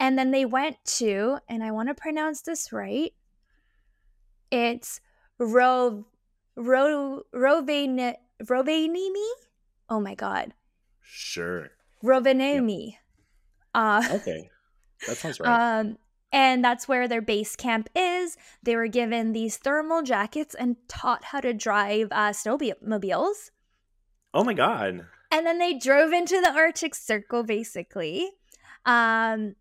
and 0.00 0.18
then 0.18 0.30
they 0.30 0.46
went 0.46 0.76
to, 0.96 1.38
and 1.48 1.62
I 1.62 1.70
want 1.70 1.88
to 1.90 1.94
pronounce 1.94 2.40
this 2.40 2.72
right. 2.72 3.12
It's 4.50 5.00
Ro, 5.42 6.06
Ro, 6.56 7.22
Rovene, 7.34 8.14
Rovaniemi. 8.44 9.30
Oh 9.88 10.00
my 10.00 10.14
god. 10.14 10.54
Sure. 11.00 11.70
Rovaniemi. 12.02 12.92
Yep. 12.92 12.94
Uh, 13.74 14.02
okay, 14.12 14.50
that 15.06 15.16
sounds 15.16 15.40
right. 15.40 15.80
Um, 15.80 15.98
and 16.32 16.64
that's 16.64 16.88
where 16.88 17.08
their 17.08 17.20
base 17.20 17.56
camp 17.56 17.90
is. 17.94 18.36
They 18.62 18.76
were 18.76 18.86
given 18.86 19.32
these 19.32 19.56
thermal 19.56 20.02
jackets 20.02 20.54
and 20.54 20.76
taught 20.88 21.24
how 21.24 21.40
to 21.40 21.52
drive 21.52 22.08
uh, 22.10 22.30
snowmobiles. 22.30 23.50
Oh 24.32 24.44
my 24.44 24.54
god! 24.54 25.06
And 25.30 25.46
then 25.46 25.58
they 25.58 25.74
drove 25.74 26.12
into 26.12 26.40
the 26.40 26.52
Arctic 26.52 26.94
Circle, 26.94 27.42
basically, 27.42 28.30
um, 28.86 29.56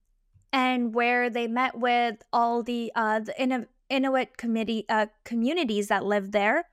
and 0.54 0.94
where 0.94 1.30
they 1.30 1.48
met 1.48 1.78
with 1.78 2.22
all 2.32 2.64
the 2.64 2.92
uh, 2.96 3.20
the 3.20 3.68
Inuit 3.92 4.38
committee 4.38 4.86
uh, 4.90 5.08
communities 5.24 5.88
that 5.90 6.06
lived 6.06 6.32
there. 6.32 6.66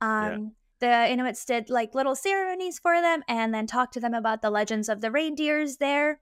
Um, 0.00 0.54
yeah. 0.80 1.06
The 1.06 1.12
Inuits 1.12 1.44
did 1.44 1.70
like 1.70 1.94
little 1.94 2.14
ceremonies 2.14 2.78
for 2.78 3.00
them, 3.00 3.22
and 3.28 3.54
then 3.54 3.66
talked 3.66 3.94
to 3.94 4.00
them 4.00 4.14
about 4.14 4.42
the 4.42 4.50
legends 4.50 4.88
of 4.88 5.00
the 5.00 5.10
reindeers 5.10 5.78
there. 5.78 6.20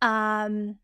Um, 0.00 0.78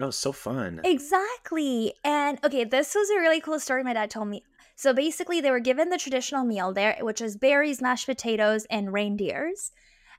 Oh, 0.00 0.10
so 0.10 0.32
fun. 0.32 0.80
Exactly. 0.84 1.94
And 2.04 2.38
okay, 2.44 2.64
this 2.64 2.94
was 2.94 3.08
a 3.10 3.20
really 3.20 3.40
cool 3.40 3.58
story 3.58 3.82
my 3.82 3.94
dad 3.94 4.10
told 4.10 4.28
me. 4.28 4.44
So 4.74 4.92
basically, 4.92 5.40
they 5.40 5.50
were 5.50 5.60
given 5.60 5.88
the 5.88 5.96
traditional 5.96 6.44
meal 6.44 6.72
there, 6.72 6.98
which 7.00 7.20
is 7.22 7.36
berries, 7.36 7.80
mashed 7.80 8.06
potatoes, 8.06 8.66
and 8.68 8.92
reindeers, 8.92 9.72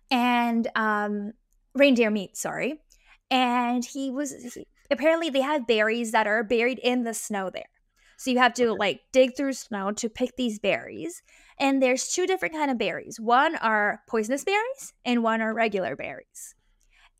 and 0.10 0.68
um, 0.76 1.34
reindeer 1.76 2.10
meat. 2.10 2.36
Sorry. 2.36 2.82
And 3.30 3.86
he 3.86 4.10
was 4.10 4.58
apparently 4.92 5.30
they 5.30 5.42
have 5.42 5.68
berries 5.68 6.12
that 6.12 6.28
are 6.28 6.44
buried 6.44 6.80
in 6.80 7.04
the 7.04 7.14
snow 7.14 7.50
there. 7.50 7.70
So 8.18 8.32
you 8.32 8.40
have 8.40 8.54
to 8.56 8.70
okay. 8.70 8.80
like 8.80 9.02
dig 9.12 9.38
through 9.38 9.54
snow 9.54 9.92
to 9.92 10.10
pick 10.10 10.36
these 10.36 10.60
berries. 10.60 11.22
And 11.60 11.82
there's 11.82 12.10
two 12.10 12.26
different 12.26 12.56
kind 12.56 12.72
of 12.72 12.78
berries. 12.78 13.20
One 13.20 13.56
are 13.56 14.02
poisonous 14.08 14.44
berries, 14.44 14.94
and 15.06 15.24
one 15.24 15.42
are 15.42 15.54
regular 15.54 15.96
berries. 15.96 16.56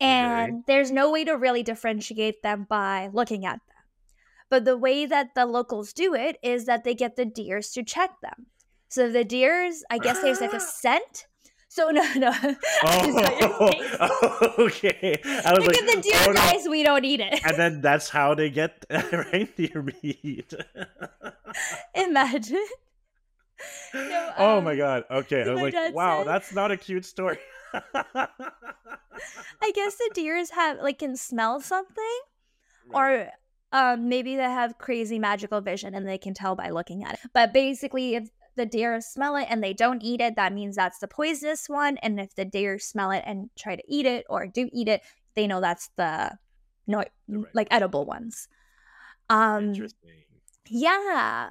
And 0.00 0.52
okay. 0.52 0.62
there's 0.66 0.90
no 0.90 1.10
way 1.10 1.24
to 1.24 1.32
really 1.32 1.62
differentiate 1.62 2.42
them 2.42 2.66
by 2.68 3.10
looking 3.12 3.44
at 3.44 3.60
them. 3.66 3.76
But 4.50 4.64
the 4.64 4.76
way 4.76 5.06
that 5.06 5.34
the 5.34 5.46
locals 5.46 5.92
do 5.92 6.14
it 6.14 6.36
is 6.42 6.66
that 6.66 6.84
they 6.84 6.94
get 6.94 7.16
the 7.16 7.24
deers 7.24 7.70
to 7.72 7.82
check 7.82 8.10
them. 8.22 8.46
So 8.88 9.10
the 9.10 9.24
deers, 9.24 9.84
I 9.90 9.98
guess 9.98 10.20
there's 10.20 10.40
like 10.40 10.52
a 10.52 10.60
scent. 10.60 11.26
So 11.68 11.90
no, 11.90 12.02
no. 12.16 12.32
Oh, 12.84 14.54
okay. 14.58 15.20
I 15.24 15.52
was 15.52 15.66
like, 15.66 15.76
like 15.80 15.96
the 15.96 16.00
deer 16.02 16.14
oh, 16.26 16.32
guys, 16.32 16.64
no. 16.64 16.70
we 16.70 16.82
don't 16.82 17.04
eat 17.04 17.20
it. 17.20 17.40
And 17.44 17.56
then 17.56 17.80
that's 17.82 18.08
how 18.08 18.34
they 18.34 18.48
get 18.50 18.84
reindeer 19.12 19.82
meat. 20.02 20.54
Imagine. 21.94 22.66
No, 23.92 24.32
oh 24.38 24.58
um, 24.58 24.64
my 24.64 24.76
god. 24.76 25.04
Okay. 25.10 25.42
I 25.42 25.52
was 25.52 25.60
like, 25.60 25.94
wow, 25.94 26.18
said, 26.18 26.26
that's 26.28 26.54
not 26.54 26.70
a 26.70 26.76
cute 26.76 27.04
story. 27.04 27.38
I 27.74 28.28
guess 29.74 29.96
the 29.96 30.10
deers 30.14 30.50
have 30.50 30.78
like 30.78 31.00
can 31.00 31.16
smell 31.16 31.60
something, 31.60 32.18
right. 32.88 33.28
or 33.28 33.30
um, 33.72 34.08
maybe 34.08 34.36
they 34.36 34.42
have 34.42 34.78
crazy 34.78 35.18
magical 35.18 35.60
vision 35.60 35.94
and 35.94 36.08
they 36.08 36.18
can 36.18 36.32
tell 36.34 36.54
by 36.54 36.70
looking 36.70 37.04
at 37.04 37.14
it. 37.14 37.20
But 37.34 37.52
basically, 37.52 38.14
if 38.14 38.30
the 38.58 38.66
deer 38.66 39.00
smell 39.00 39.36
it 39.36 39.46
and 39.48 39.64
they 39.64 39.72
don't 39.72 40.02
eat 40.02 40.20
it, 40.20 40.36
that 40.36 40.52
means 40.52 40.76
that's 40.76 40.98
the 40.98 41.08
poisonous 41.08 41.68
one. 41.68 41.96
And 41.98 42.20
if 42.20 42.34
the 42.34 42.44
deer 42.44 42.78
smell 42.78 43.10
it 43.10 43.24
and 43.26 43.48
try 43.58 43.76
to 43.76 43.82
eat 43.88 44.04
it 44.04 44.26
or 44.28 44.46
do 44.46 44.68
eat 44.72 44.88
it, 44.88 45.00
they 45.34 45.46
know 45.46 45.62
that's 45.62 45.88
the 45.96 46.36
no 46.86 46.98
right. 46.98 47.44
like 47.54 47.68
edible 47.70 48.04
ones. 48.04 48.48
Um, 49.30 49.68
Interesting. 49.68 50.10
Yeah. 50.68 51.50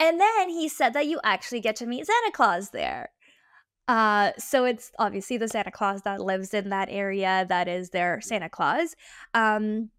And 0.00 0.20
then 0.20 0.48
he 0.48 0.68
said 0.68 0.92
that 0.94 1.06
you 1.06 1.20
actually 1.22 1.60
get 1.60 1.76
to 1.76 1.86
meet 1.86 2.06
Santa 2.06 2.32
Claus 2.32 2.70
there. 2.70 3.10
Uh, 3.88 4.32
so 4.36 4.64
it's 4.64 4.90
obviously 4.98 5.36
the 5.36 5.48
Santa 5.48 5.70
Claus 5.70 6.02
that 6.02 6.20
lives 6.20 6.52
in 6.52 6.70
that 6.70 6.88
area 6.90 7.46
that 7.48 7.68
is 7.68 7.90
their 7.90 8.20
Santa 8.20 8.48
Claus. 8.48 8.96
Um, 9.32 9.90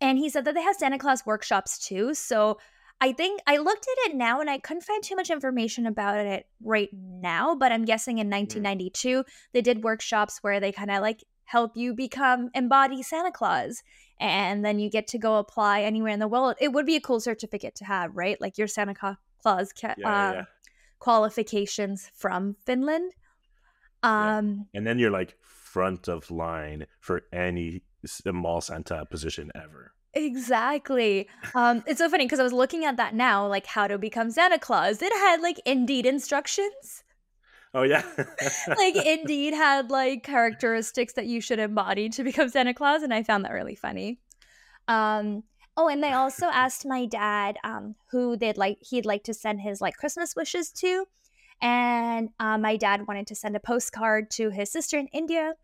and 0.00 0.18
he 0.18 0.28
said 0.28 0.44
that 0.44 0.54
they 0.54 0.62
have 0.62 0.76
Santa 0.76 0.98
Claus 0.98 1.24
workshops 1.24 1.78
too. 1.78 2.14
So 2.14 2.58
I 3.00 3.12
think 3.12 3.40
I 3.46 3.58
looked 3.58 3.86
at 3.86 4.10
it 4.10 4.16
now 4.16 4.40
and 4.40 4.48
I 4.48 4.58
couldn't 4.58 4.82
find 4.82 5.02
too 5.02 5.16
much 5.16 5.30
information 5.30 5.86
about 5.86 6.18
it 6.18 6.46
right 6.62 6.88
now, 6.92 7.54
but 7.54 7.70
I'm 7.72 7.84
guessing 7.84 8.18
in 8.18 8.30
1992 8.30 9.08
mm. 9.08 9.24
they 9.52 9.60
did 9.60 9.84
workshops 9.84 10.38
where 10.42 10.60
they 10.60 10.72
kind 10.72 10.90
of 10.90 11.02
like 11.02 11.22
help 11.44 11.76
you 11.76 11.94
become 11.94 12.50
embody 12.54 13.02
Santa 13.02 13.30
Claus 13.30 13.82
and 14.18 14.64
then 14.64 14.78
you 14.78 14.88
get 14.88 15.06
to 15.08 15.18
go 15.18 15.36
apply 15.36 15.82
anywhere 15.82 16.12
in 16.12 16.20
the 16.20 16.28
world. 16.28 16.54
It 16.60 16.72
would 16.72 16.86
be 16.86 16.96
a 16.96 17.00
cool 17.00 17.20
certificate 17.20 17.74
to 17.76 17.84
have, 17.84 18.16
right? 18.16 18.40
Like 18.40 18.56
your 18.56 18.68
Santa 18.68 18.94
Claus 18.94 19.72
ca- 19.72 19.96
yeah, 19.98 20.28
uh, 20.28 20.32
yeah 20.32 20.44
qualifications 21.04 22.10
from 22.14 22.56
Finland. 22.64 23.12
Um, 24.02 24.66
yeah. 24.72 24.78
And 24.78 24.86
then 24.86 24.98
you're 24.98 25.10
like 25.10 25.36
front 25.42 26.08
of 26.08 26.30
line 26.30 26.86
for 27.00 27.22
any 27.32 27.82
mall 28.24 28.62
Santa 28.62 29.04
position 29.06 29.50
ever. 29.54 29.93
Exactly. 30.14 31.28
Um, 31.54 31.82
it's 31.86 31.98
so 31.98 32.08
funny 32.08 32.24
because 32.24 32.40
I 32.40 32.44
was 32.44 32.52
looking 32.52 32.84
at 32.84 32.96
that 32.96 33.14
now, 33.14 33.46
like 33.46 33.66
how 33.66 33.86
to 33.86 33.98
become 33.98 34.30
Santa 34.30 34.58
Claus. 34.58 35.02
It 35.02 35.12
had 35.12 35.40
like 35.40 35.60
Indeed 35.66 36.06
instructions. 36.06 37.02
Oh 37.72 37.82
yeah. 37.82 38.04
like 38.68 38.96
Indeed 38.96 39.54
had 39.54 39.90
like 39.90 40.22
characteristics 40.22 41.14
that 41.14 41.26
you 41.26 41.40
should 41.40 41.58
embody 41.58 42.08
to 42.10 42.22
become 42.22 42.48
Santa 42.48 42.74
Claus, 42.74 43.02
and 43.02 43.12
I 43.12 43.22
found 43.22 43.44
that 43.44 43.52
really 43.52 43.74
funny. 43.74 44.20
Um, 44.86 45.42
Oh, 45.76 45.88
and 45.88 46.02
they 46.02 46.12
also 46.12 46.46
asked 46.52 46.86
my 46.86 47.06
dad 47.06 47.56
um, 47.64 47.96
who 48.10 48.36
they'd 48.36 48.56
like 48.56 48.78
he'd 48.80 49.06
like 49.06 49.24
to 49.24 49.34
send 49.34 49.60
his 49.60 49.80
like 49.80 49.96
Christmas 49.96 50.34
wishes 50.36 50.70
to, 50.72 51.06
and 51.60 52.30
uh, 52.38 52.58
my 52.58 52.76
dad 52.76 53.06
wanted 53.06 53.26
to 53.28 53.34
send 53.34 53.56
a 53.56 53.60
postcard 53.60 54.30
to 54.32 54.50
his 54.50 54.70
sister 54.70 54.98
in 54.98 55.08
India, 55.08 55.54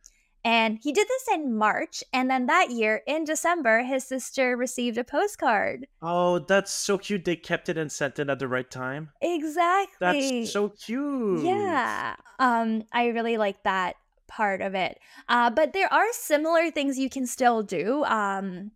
and 0.44 0.78
he 0.82 0.92
did 0.92 1.06
this 1.08 1.28
in 1.34 1.56
March, 1.56 2.02
and 2.12 2.30
then 2.30 2.46
that 2.46 2.70
year 2.70 3.02
in 3.06 3.24
December, 3.24 3.82
his 3.82 4.04
sister 4.04 4.56
received 4.56 4.98
a 4.98 5.04
postcard. 5.04 5.86
Oh, 6.02 6.38
that's 6.38 6.70
so 6.72 6.98
cute! 6.98 7.24
They 7.24 7.36
kept 7.36 7.68
it 7.68 7.76
and 7.78 7.90
sent 7.92 8.18
it 8.18 8.28
at 8.30 8.38
the 8.38 8.48
right 8.48 8.70
time. 8.70 9.10
Exactly. 9.20 9.96
That's 10.40 10.52
so 10.52 10.68
cute. 10.70 11.44
Yeah. 11.44 12.16
Um, 12.38 12.84
I 12.92 13.08
really 13.08 13.36
like 13.36 13.62
that 13.64 13.96
part 14.28 14.60
of 14.62 14.74
it. 14.74 14.98
Uh, 15.28 15.50
but 15.50 15.72
there 15.72 15.92
are 15.92 16.12
similar 16.12 16.70
things 16.70 16.98
you 16.98 17.10
can 17.10 17.26
still 17.26 17.62
do. 17.62 18.04
Um, 18.04 18.72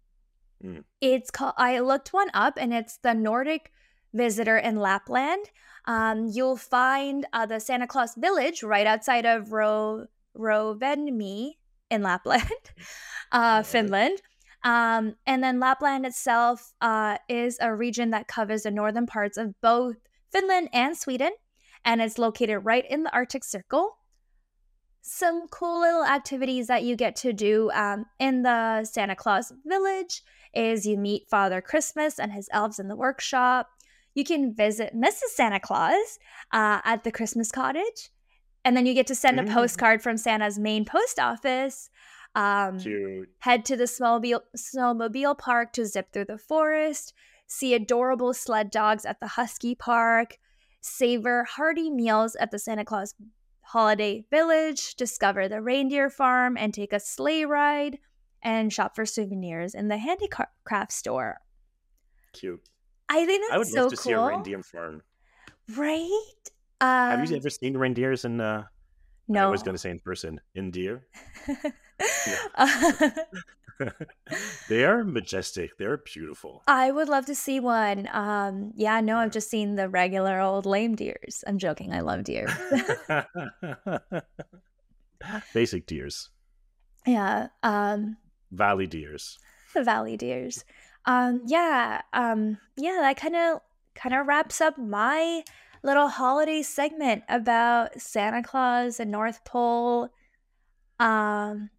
Mm. 0.65 0.85
It's 1.03 1.31
called. 1.31 1.53
I 1.59 1.81
looked 1.81 2.15
one 2.15 2.31
up, 2.33 2.55
and 2.59 2.73
it's 2.73 2.97
the 2.99 3.13
Nordic 3.13 3.71
Visitor 4.15 4.57
in 4.57 4.77
Lapland. 4.77 5.51
Um, 5.85 6.27
you'll 6.33 6.57
find 6.57 7.27
uh, 7.35 7.45
the 7.45 7.61
Santa 7.61 7.87
Claus 7.87 8.15
Village 8.15 8.63
right 8.63 8.87
outside 8.87 9.27
of 9.27 9.53
Ro- 9.53 10.07
Rovaniemi 10.37 11.53
in 11.91 12.03
Lapland, 12.03 12.51
uh, 13.33 13.63
Finland. 13.63 14.21
Um, 14.65 15.17
and 15.27 15.43
then 15.45 15.61
Lapland 15.61 16.07
itself 16.07 16.73
uh, 16.81 17.19
is 17.29 17.59
a 17.61 17.75
region 17.75 18.11
that 18.11 18.29
covers 18.29 18.63
the 18.63 18.71
northern 18.71 19.07
parts 19.07 19.37
of 19.37 19.61
both 19.61 19.97
Finland 20.33 20.71
and 20.73 20.97
Sweden, 20.97 21.33
and 21.85 22.01
it's 22.01 22.19
located 22.19 22.65
right 22.65 22.85
in 22.89 23.05
the 23.05 23.13
Arctic 23.13 23.45
Circle. 23.45 23.99
Some 25.03 25.49
cool 25.49 25.81
little 25.81 26.05
activities 26.05 26.67
that 26.69 26.83
you 26.83 26.97
get 26.97 27.15
to 27.17 27.35
do 27.35 27.71
um, 27.75 28.07
in 28.19 28.43
the 28.43 28.85
Santa 28.85 29.15
Claus 29.15 29.53
Village 29.67 30.23
is 30.55 30.87
you 30.87 30.97
meet 30.97 31.29
Father 31.29 31.61
Christmas 31.61 32.19
and 32.19 32.33
his 32.33 32.49
elves 32.51 32.79
in 32.79 32.89
the 32.89 32.97
workshop. 32.97 33.69
You 34.15 34.25
can 34.25 34.55
visit 34.55 34.97
Mrs. 34.97 35.35
Santa 35.35 35.61
Claus 35.61 36.19
uh, 36.53 36.81
at 36.85 37.05
the 37.05 37.13
Christmas 37.13 37.51
cottage. 37.51 38.11
And 38.65 38.77
then 38.77 38.87
you 38.87 38.95
get 38.95 39.07
to 39.09 39.15
send 39.15 39.39
mm. 39.39 39.51
a 39.51 39.55
postcard 39.55 40.03
from 40.03 40.17
Santa's 40.17 40.59
main 40.59 40.85
post 40.85 41.19
office. 41.19 41.91
Um, 42.35 42.81
head 43.39 43.65
to 43.67 43.77
the 43.77 43.85
snowmobile, 43.85 44.41
snowmobile 44.57 45.39
park 45.39 45.73
to 45.75 45.87
zip 45.87 46.13
through 46.13 46.25
the 46.25 46.39
forest. 46.39 47.13
see 47.47 47.75
adorable 47.75 48.35
sled 48.35 48.71
dogs 48.71 49.05
at 49.05 49.21
the 49.21 49.29
Husky 49.29 49.75
Park, 49.75 50.39
savor 50.81 51.45
hearty 51.45 51.91
meals 51.91 52.35
at 52.37 52.51
the 52.51 52.59
Santa 52.59 52.85
Claus 52.85 53.15
Holiday 53.63 54.25
Village, 54.31 54.95
discover 54.97 55.49
the 55.49 55.61
reindeer 55.61 56.11
farm, 56.11 56.57
and 56.57 56.75
take 56.75 56.93
a 56.93 57.01
sleigh 57.01 57.45
ride 57.45 57.99
and 58.43 58.73
shop 58.73 58.95
for 58.95 59.07
souvenirs 59.07 59.75
in 59.75 59.89
the 59.89 59.97
handicraft 59.97 60.93
store. 60.93 61.39
Cute. 62.33 62.61
I 63.09 63.25
think 63.27 63.45
that's 63.49 63.51
so 63.51 63.51
cool. 63.51 63.55
I 63.55 63.59
would 63.59 63.67
so 63.67 63.83
love 63.83 63.91
to 63.91 63.97
cool. 63.97 64.03
see 64.03 64.13
a 64.13 64.27
reindeer 64.27 64.63
farm. 64.63 65.03
Right? 65.77 66.51
Um, 66.81 67.11
Have 67.21 67.31
you 67.31 67.37
ever 67.37 67.51
seen 67.51 67.77
reindeers 67.77 68.25
in? 68.25 68.41
Uh, 68.41 68.65
No. 69.29 69.47
I 69.47 69.51
was 69.51 69.63
going 69.63 69.75
to 69.75 69.79
say 69.79 69.91
in 69.91 69.99
person. 70.01 70.41
In 70.55 70.71
deer, 70.71 71.07
they 74.69 74.85
are 74.85 75.03
majestic. 75.05 75.77
They're 75.79 75.97
beautiful. 75.99 76.63
I 76.69 76.91
would 76.91 77.09
love 77.09 77.27
to 77.27 77.35
see 77.35 77.59
one. 77.61 78.09
Um, 78.13 78.73
yeah, 78.77 79.01
no, 79.01 79.17
I've 79.19 79.33
just 79.33 79.51
seen 79.51 79.75
the 79.77 79.89
regular 79.89 80.41
old 80.41 80.67
lame 80.67 80.95
deers. 80.95 81.43
I'm 81.47 81.59
joking. 81.59 81.93
I 81.93 82.01
love 82.01 82.25
deer. 82.25 82.47
Basic 85.55 85.87
deers, 85.87 86.29
yeah. 87.07 87.49
Um, 87.63 88.17
valley 88.53 88.87
deers. 88.87 89.39
the 89.75 89.83
valley 89.83 90.17
deers. 90.19 90.65
Um, 91.07 91.43
yeah. 91.47 92.03
Um, 92.13 92.59
yeah, 92.77 92.99
that 93.01 93.17
kind 93.17 93.35
of 93.37 93.61
kind 93.95 94.15
of 94.15 94.27
wraps 94.27 94.61
up 94.61 94.77
my 94.77 95.43
little 95.85 96.09
holiday 96.09 96.63
segment 96.63 97.23
about 97.29 98.01
Santa 98.01 98.43
Claus 98.43 98.99
and 98.99 99.11
North 99.13 99.45
Pole. 99.45 100.09
Um, 100.99 101.71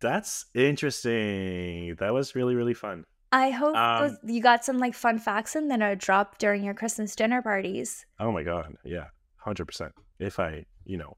That's 0.00 0.46
interesting. 0.54 1.96
That 1.98 2.12
was 2.12 2.34
really 2.34 2.54
really 2.54 2.74
fun. 2.74 3.04
I 3.34 3.50
hope 3.50 3.74
Um, 3.76 4.08
those- 4.08 4.18
you 4.34 4.42
got 4.42 4.64
some 4.64 4.78
like 4.78 4.94
fun 4.94 5.18
facts 5.18 5.56
in 5.56 5.68
there 5.68 5.78
to 5.78 5.96
drop 5.96 6.38
during 6.38 6.62
your 6.64 6.74
Christmas 6.74 7.16
dinner 7.16 7.40
parties. 7.42 8.04
Oh 8.20 8.30
my 8.30 8.42
god, 8.42 8.76
yeah, 8.84 9.06
hundred 9.38 9.66
percent. 9.66 9.92
If 10.18 10.38
I, 10.38 10.66
you 10.84 10.98
know, 10.98 11.16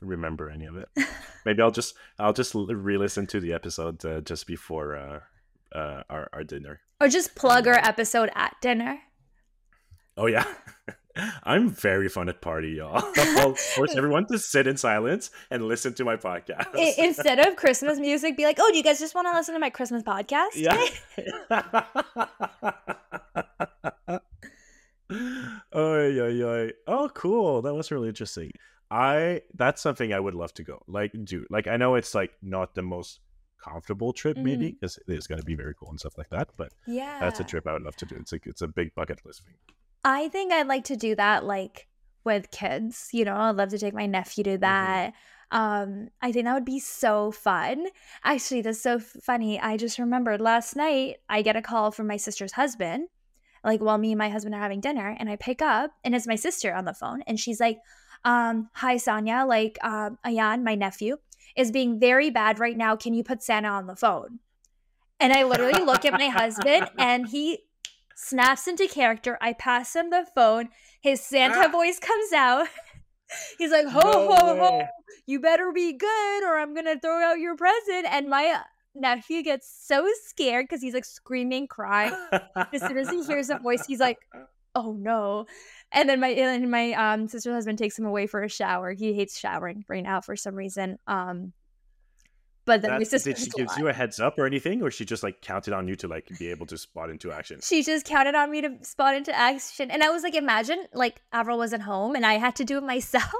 remember 0.00 0.48
any 0.50 0.66
of 0.66 0.76
it, 0.76 0.88
maybe 1.44 1.60
I'll 1.62 1.70
just 1.72 1.94
I'll 2.18 2.32
just 2.32 2.54
re-listen 2.54 3.26
to 3.28 3.40
the 3.40 3.52
episode 3.52 4.04
uh, 4.04 4.20
just 4.20 4.46
before 4.46 4.96
uh, 4.96 5.20
uh, 5.76 6.02
our 6.08 6.28
our 6.32 6.44
dinner. 6.44 6.80
Or 7.00 7.08
just 7.08 7.34
plug 7.34 7.66
our 7.66 7.74
episode 7.78 8.30
at 8.34 8.54
dinner. 8.60 9.00
Oh 10.16 10.26
yeah, 10.26 10.44
I'm 11.44 11.70
very 11.70 12.08
fun 12.08 12.28
at 12.28 12.40
party, 12.40 12.72
y'all. 12.78 13.02
I'll 13.16 13.54
force 13.54 13.94
everyone 13.96 14.26
to 14.26 14.38
sit 14.38 14.66
in 14.66 14.76
silence 14.76 15.30
and 15.50 15.66
listen 15.66 15.94
to 15.94 16.04
my 16.04 16.16
podcast. 16.16 16.68
I- 16.74 16.94
instead 16.98 17.38
of 17.46 17.56
Christmas 17.56 17.98
music, 17.98 18.36
be 18.36 18.44
like, 18.44 18.58
"Oh, 18.60 18.70
do 18.70 18.76
you 18.76 18.82
guys 18.82 18.98
just 18.98 19.14
want 19.14 19.26
to 19.28 19.32
listen 19.32 19.54
to 19.54 19.60
my 19.60 19.70
Christmas 19.70 20.02
podcast?" 20.02 20.54
yeah. 20.54 20.72
oh 25.72 26.06
yeah, 26.08 26.28
yeah. 26.28 26.70
Oh, 26.86 27.10
cool. 27.14 27.62
That 27.62 27.74
was 27.74 27.90
really 27.90 28.08
interesting. 28.08 28.52
I 28.90 29.42
that's 29.54 29.82
something 29.82 30.12
I 30.12 30.20
would 30.20 30.34
love 30.34 30.54
to 30.54 30.64
go. 30.64 30.82
Like 30.86 31.12
do. 31.24 31.44
Like 31.50 31.66
I 31.66 31.76
know 31.76 31.94
it's 31.94 32.14
like 32.14 32.32
not 32.42 32.74
the 32.74 32.82
most 32.82 33.20
comfortable 33.62 34.12
trip, 34.12 34.36
maybe 34.36 34.66
mm-hmm. 34.66 34.74
because 34.80 34.98
it 35.06 35.12
is 35.12 35.26
going 35.26 35.40
to 35.40 35.44
be 35.44 35.54
very 35.54 35.74
cool 35.74 35.90
and 35.90 35.98
stuff 35.98 36.16
like 36.16 36.30
that. 36.30 36.48
But 36.56 36.72
yeah. 36.86 37.18
that's 37.20 37.40
a 37.40 37.44
trip 37.44 37.66
I 37.66 37.72
would 37.72 37.82
love 37.82 37.96
to 37.96 38.06
do. 38.06 38.16
It's 38.16 38.32
like 38.32 38.46
it's 38.46 38.62
a 38.62 38.68
big 38.68 38.94
bucket 38.94 39.24
list 39.24 39.44
thing. 39.44 39.54
I 40.04 40.28
think 40.28 40.52
I'd 40.52 40.66
like 40.68 40.84
to 40.84 40.96
do 40.96 41.14
that, 41.16 41.44
like 41.44 41.88
with 42.24 42.50
kids. 42.50 43.08
You 43.12 43.24
know, 43.24 43.34
I'd 43.34 43.56
love 43.56 43.70
to 43.70 43.78
take 43.78 43.94
my 43.94 44.06
nephew 44.06 44.44
to 44.44 44.58
that. 44.58 45.14
Um, 45.50 46.08
I 46.20 46.30
think 46.30 46.44
that 46.44 46.54
would 46.54 46.64
be 46.64 46.78
so 46.78 47.30
fun. 47.30 47.86
Actually, 48.22 48.62
that's 48.62 48.80
so 48.80 48.98
funny. 48.98 49.58
I 49.58 49.76
just 49.76 49.98
remembered 49.98 50.40
last 50.40 50.76
night 50.76 51.16
I 51.28 51.42
get 51.42 51.56
a 51.56 51.62
call 51.62 51.90
from 51.90 52.06
my 52.06 52.18
sister's 52.18 52.52
husband, 52.52 53.08
like 53.64 53.80
while 53.80 53.98
me 53.98 54.12
and 54.12 54.18
my 54.18 54.28
husband 54.28 54.54
are 54.54 54.60
having 54.60 54.80
dinner, 54.80 55.16
and 55.18 55.30
I 55.30 55.36
pick 55.36 55.62
up 55.62 55.92
and 56.04 56.14
it's 56.14 56.26
my 56.26 56.36
sister 56.36 56.74
on 56.74 56.84
the 56.84 56.94
phone, 56.94 57.22
and 57.26 57.40
she's 57.40 57.60
like, 57.60 57.78
um, 58.24 58.68
hi 58.74 58.96
Saniya, 58.96 59.48
like 59.48 59.78
um 59.82 60.18
Ayan, 60.26 60.64
my 60.64 60.74
nephew, 60.74 61.16
is 61.56 61.72
being 61.72 61.98
very 61.98 62.30
bad 62.30 62.58
right 62.58 62.76
now. 62.76 62.94
Can 62.96 63.14
you 63.14 63.24
put 63.24 63.42
Santa 63.42 63.68
on 63.68 63.86
the 63.86 63.96
phone? 63.96 64.40
And 65.20 65.32
I 65.32 65.44
literally 65.44 65.82
look 65.84 66.04
at 66.04 66.12
my 66.12 66.28
husband 66.28 66.90
and 66.98 67.26
he 67.28 67.60
snaps 68.20 68.66
into 68.66 68.88
character. 68.88 69.38
I 69.40 69.52
pass 69.52 69.94
him 69.94 70.10
the 70.10 70.26
phone. 70.34 70.70
His 71.00 71.20
Santa 71.20 71.66
Ah. 71.66 71.68
voice 71.68 71.98
comes 71.98 72.32
out. 72.32 72.66
He's 73.58 73.70
like, 73.70 73.86
ho, 73.86 74.00
No 74.00 74.34
ho, 74.34 74.56
ho, 74.56 74.82
you 75.26 75.38
better 75.40 75.70
be 75.72 75.92
good 75.92 76.42
or 76.44 76.58
I'm 76.58 76.74
going 76.74 76.86
to 76.86 76.98
throw 76.98 77.22
out 77.22 77.38
your 77.38 77.56
present. 77.56 78.06
And 78.10 78.28
my 78.28 78.60
nephew 78.94 79.42
gets 79.42 79.70
so 79.86 80.08
scared 80.24 80.64
because 80.64 80.80
he's 80.80 80.94
like 80.94 81.04
screaming, 81.04 81.68
crying. 81.68 82.14
As 82.72 82.80
soon 82.80 82.96
as 82.96 83.10
he 83.10 83.22
hears 83.24 83.48
that 83.48 83.62
voice, 83.62 83.84
he's 83.86 84.00
like, 84.00 84.18
oh 84.74 84.92
no. 84.98 85.44
And 85.92 86.08
then 86.08 86.20
my 86.20 86.28
and 86.28 86.70
my 86.70 86.92
um 86.94 87.28
sister's 87.28 87.52
husband 87.54 87.78
takes 87.78 87.98
him 87.98 88.06
away 88.06 88.26
for 88.26 88.42
a 88.42 88.48
shower. 88.48 88.92
He 88.92 89.12
hates 89.12 89.38
showering 89.38 89.84
right 89.88 90.02
now 90.02 90.20
for 90.22 90.34
some 90.34 90.54
reason. 90.54 90.98
Um 91.06 91.52
but 92.68 92.82
then 92.82 92.90
my 92.90 93.02
sister 93.02 93.32
did 93.32 93.38
she 93.38 93.48
give 93.48 93.66
you 93.78 93.88
a 93.88 93.94
heads 93.94 94.20
up 94.20 94.38
or 94.38 94.44
anything, 94.44 94.82
or 94.82 94.90
she 94.90 95.06
just 95.06 95.22
like 95.22 95.40
counted 95.40 95.72
on 95.72 95.88
you 95.88 95.96
to 95.96 96.06
like 96.06 96.28
be 96.38 96.48
able 96.48 96.66
to 96.66 96.76
spot 96.76 97.08
into 97.08 97.32
action? 97.32 97.60
she 97.62 97.82
just 97.82 98.04
counted 98.04 98.34
on 98.34 98.50
me 98.50 98.60
to 98.60 98.76
spot 98.82 99.14
into 99.14 99.34
action. 99.34 99.90
And 99.90 100.02
I 100.02 100.10
was 100.10 100.22
like, 100.22 100.34
imagine 100.34 100.84
like 100.92 101.22
Avril 101.32 101.56
wasn't 101.56 101.82
home 101.82 102.14
and 102.14 102.26
I 102.26 102.34
had 102.34 102.56
to 102.56 102.66
do 102.66 102.76
it 102.76 102.84
myself. 102.84 103.32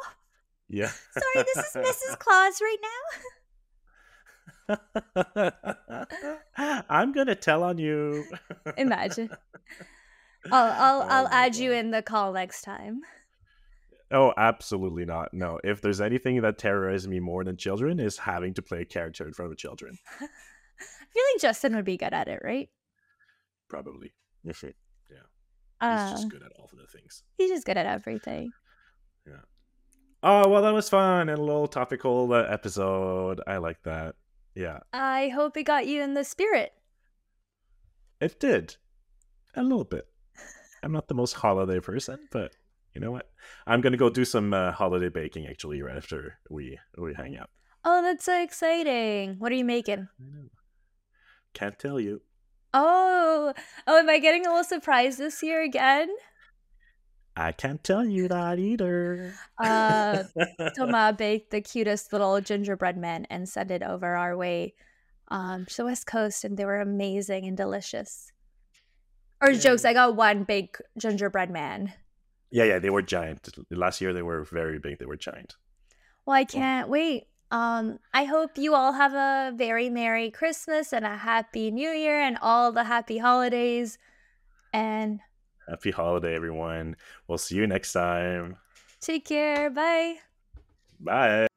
Yeah. 0.66 0.90
Sorry, 1.12 1.44
this 1.44 1.58
is 1.58 1.74
Mrs. 1.74 2.18
Claus 2.18 2.60
right 2.62 2.76
now. 4.68 4.78
I'm 6.88 7.12
gonna 7.12 7.34
tell 7.34 7.62
on 7.64 7.76
you. 7.76 8.24
Imagine. 8.78 9.28
I'll 10.50 10.72
I'll 10.72 11.02
Oh 11.02 11.06
I'll 11.10 11.28
add 11.28 11.54
you 11.54 11.72
in 11.72 11.90
the 11.90 12.00
call 12.00 12.32
next 12.32 12.62
time. 12.62 13.02
Oh, 14.10 14.32
absolutely 14.36 15.04
not. 15.04 15.34
No. 15.34 15.60
If 15.62 15.80
there's 15.82 16.00
anything 16.00 16.40
that 16.40 16.56
terrorizes 16.58 17.06
me 17.08 17.20
more 17.20 17.44
than 17.44 17.56
children, 17.56 18.00
is 18.00 18.16
having 18.18 18.54
to 18.54 18.62
play 18.62 18.80
a 18.80 18.84
character 18.86 19.26
in 19.26 19.32
front 19.34 19.52
of 19.52 19.58
children. 19.58 19.98
I 20.20 20.26
feel 21.12 21.22
like 21.34 21.40
Justin 21.40 21.74
would 21.76 21.84
be 21.84 21.96
good 21.98 22.14
at 22.14 22.28
it, 22.28 22.40
right? 22.44 22.68
Probably. 23.68 24.12
Mhm. 24.46 24.72
He's 25.80 25.88
Uh, 25.88 26.10
just 26.10 26.28
good 26.30 26.42
at 26.42 26.50
all 26.58 26.64
of 26.72 26.76
the 26.78 26.86
things. 26.88 27.22
he's 27.36 27.50
just 27.50 27.64
good 27.66 27.76
at 27.76 27.86
everything. 27.86 28.50
Yeah. 29.26 29.42
Oh 30.24 30.48
well, 30.48 30.62
that 30.62 30.72
was 30.72 30.88
fun 30.88 31.28
and 31.28 31.38
a 31.38 31.42
little 31.42 31.68
topical 31.68 32.32
uh, 32.32 32.42
episode. 32.48 33.40
I 33.46 33.58
like 33.58 33.82
that. 33.84 34.16
Yeah, 34.56 34.80
I 34.92 35.28
hope 35.28 35.56
it 35.56 35.62
got 35.64 35.86
you 35.86 36.02
in 36.02 36.14
the 36.14 36.24
spirit. 36.24 36.72
it 38.20 38.40
did 38.40 38.76
a 39.54 39.62
little 39.62 39.84
bit. 39.84 40.08
I'm 40.82 40.90
not 40.90 41.06
the 41.06 41.14
most 41.14 41.34
holiday 41.34 41.78
person, 41.78 42.26
but 42.32 42.56
you 42.98 43.04
know 43.04 43.12
what? 43.12 43.30
I'm 43.64 43.80
gonna 43.80 43.96
go 43.96 44.10
do 44.10 44.24
some 44.24 44.52
uh, 44.52 44.72
holiday 44.72 45.08
baking 45.08 45.46
actually 45.46 45.80
right 45.82 45.96
after 45.96 46.40
we 46.50 46.80
we 46.96 47.14
hang 47.14 47.38
out. 47.38 47.48
Oh, 47.84 48.02
that's 48.02 48.24
so 48.24 48.42
exciting. 48.42 49.36
What 49.38 49.52
are 49.52 49.54
you 49.54 49.64
making? 49.64 50.08
I 50.20 50.24
know. 50.24 50.48
Can't 51.54 51.78
tell 51.78 52.00
you. 52.00 52.22
Oh, 52.74 53.54
oh, 53.86 53.98
am 53.98 54.10
I 54.10 54.18
getting 54.18 54.44
a 54.44 54.48
little 54.48 54.64
surprised 54.64 55.18
this 55.18 55.44
year 55.44 55.62
again? 55.62 56.08
I 57.36 57.52
can't 57.52 57.84
tell 57.84 58.04
you 58.04 58.26
that 58.26 58.58
either. 58.58 59.32
Uh, 59.62 60.24
Toma 60.76 61.14
baked 61.16 61.52
the 61.52 61.60
cutest 61.60 62.12
little 62.12 62.40
gingerbread 62.40 62.96
men 62.96 63.28
and 63.30 63.48
sent 63.48 63.70
it 63.70 63.84
over 63.84 64.16
our 64.16 64.36
way 64.36 64.74
um, 65.28 65.66
to 65.66 65.76
the 65.76 65.84
West 65.84 66.08
Coast, 66.08 66.42
and 66.42 66.56
they 66.56 66.64
were 66.64 66.80
amazing 66.80 67.46
and 67.46 67.56
delicious. 67.56 68.32
Or 69.40 69.52
jokes, 69.52 69.84
I 69.84 69.92
got 69.92 70.16
one 70.16 70.42
big 70.42 70.76
gingerbread 70.98 71.48
man. 71.48 71.92
Yeah, 72.50 72.64
yeah, 72.64 72.78
they 72.78 72.90
were 72.90 73.02
giant. 73.02 73.48
Last 73.70 74.00
year 74.00 74.12
they 74.12 74.22
were 74.22 74.44
very 74.44 74.78
big. 74.78 74.98
They 74.98 75.06
were 75.06 75.16
giant. 75.16 75.56
Well, 76.26 76.36
I 76.36 76.44
can't 76.44 76.88
wait. 76.88 77.26
Um, 77.50 77.98
I 78.12 78.24
hope 78.24 78.58
you 78.58 78.74
all 78.74 78.92
have 78.92 79.14
a 79.14 79.56
very 79.56 79.88
Merry 79.88 80.30
Christmas 80.30 80.92
and 80.92 81.04
a 81.06 81.16
Happy 81.16 81.70
New 81.70 81.88
Year 81.90 82.20
and 82.20 82.36
all 82.42 82.72
the 82.72 82.84
happy 82.84 83.18
holidays. 83.18 83.96
And 84.72 85.20
Happy 85.68 85.90
holiday, 85.90 86.34
everyone. 86.34 86.96
We'll 87.26 87.38
see 87.38 87.56
you 87.56 87.66
next 87.66 87.92
time. 87.92 88.56
take 89.00 89.24
care. 89.24 89.70
Bye. 89.70 90.16
Bye. 91.00 91.47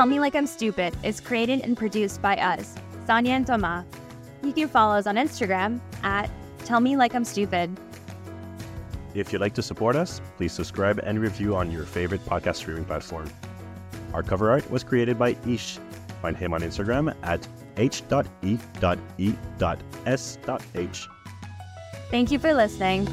Tell 0.00 0.06
Me 0.06 0.18
Like 0.18 0.34
I'm 0.34 0.46
Stupid 0.46 0.96
is 1.02 1.20
created 1.20 1.60
and 1.60 1.76
produced 1.76 2.22
by 2.22 2.34
us, 2.36 2.74
Saniya 3.06 3.36
and 3.36 3.46
Toma. 3.46 3.84
You 4.42 4.50
can 4.50 4.66
follow 4.66 4.96
us 4.96 5.06
on 5.06 5.16
Instagram 5.16 5.78
at 6.02 6.30
Tell 6.64 6.80
Me 6.80 6.96
Like 6.96 7.14
I'm 7.14 7.22
Stupid. 7.22 7.78
If 9.12 9.30
you'd 9.30 9.42
like 9.42 9.52
to 9.56 9.62
support 9.62 9.96
us, 9.96 10.22
please 10.38 10.54
subscribe 10.54 11.00
and 11.00 11.20
review 11.20 11.54
on 11.54 11.70
your 11.70 11.84
favorite 11.84 12.24
podcast 12.24 12.56
streaming 12.56 12.86
platform. 12.86 13.28
Our 14.14 14.22
cover 14.22 14.50
art 14.50 14.70
was 14.70 14.82
created 14.82 15.18
by 15.18 15.34
Heesh. 15.34 15.78
Find 16.22 16.34
him 16.34 16.54
on 16.54 16.62
Instagram 16.62 17.14
at 17.22 17.46
h.e.e.s.h. 17.76 18.08
Thank 22.10 22.30
you 22.30 22.38
for 22.38 22.54
listening. 22.54 23.06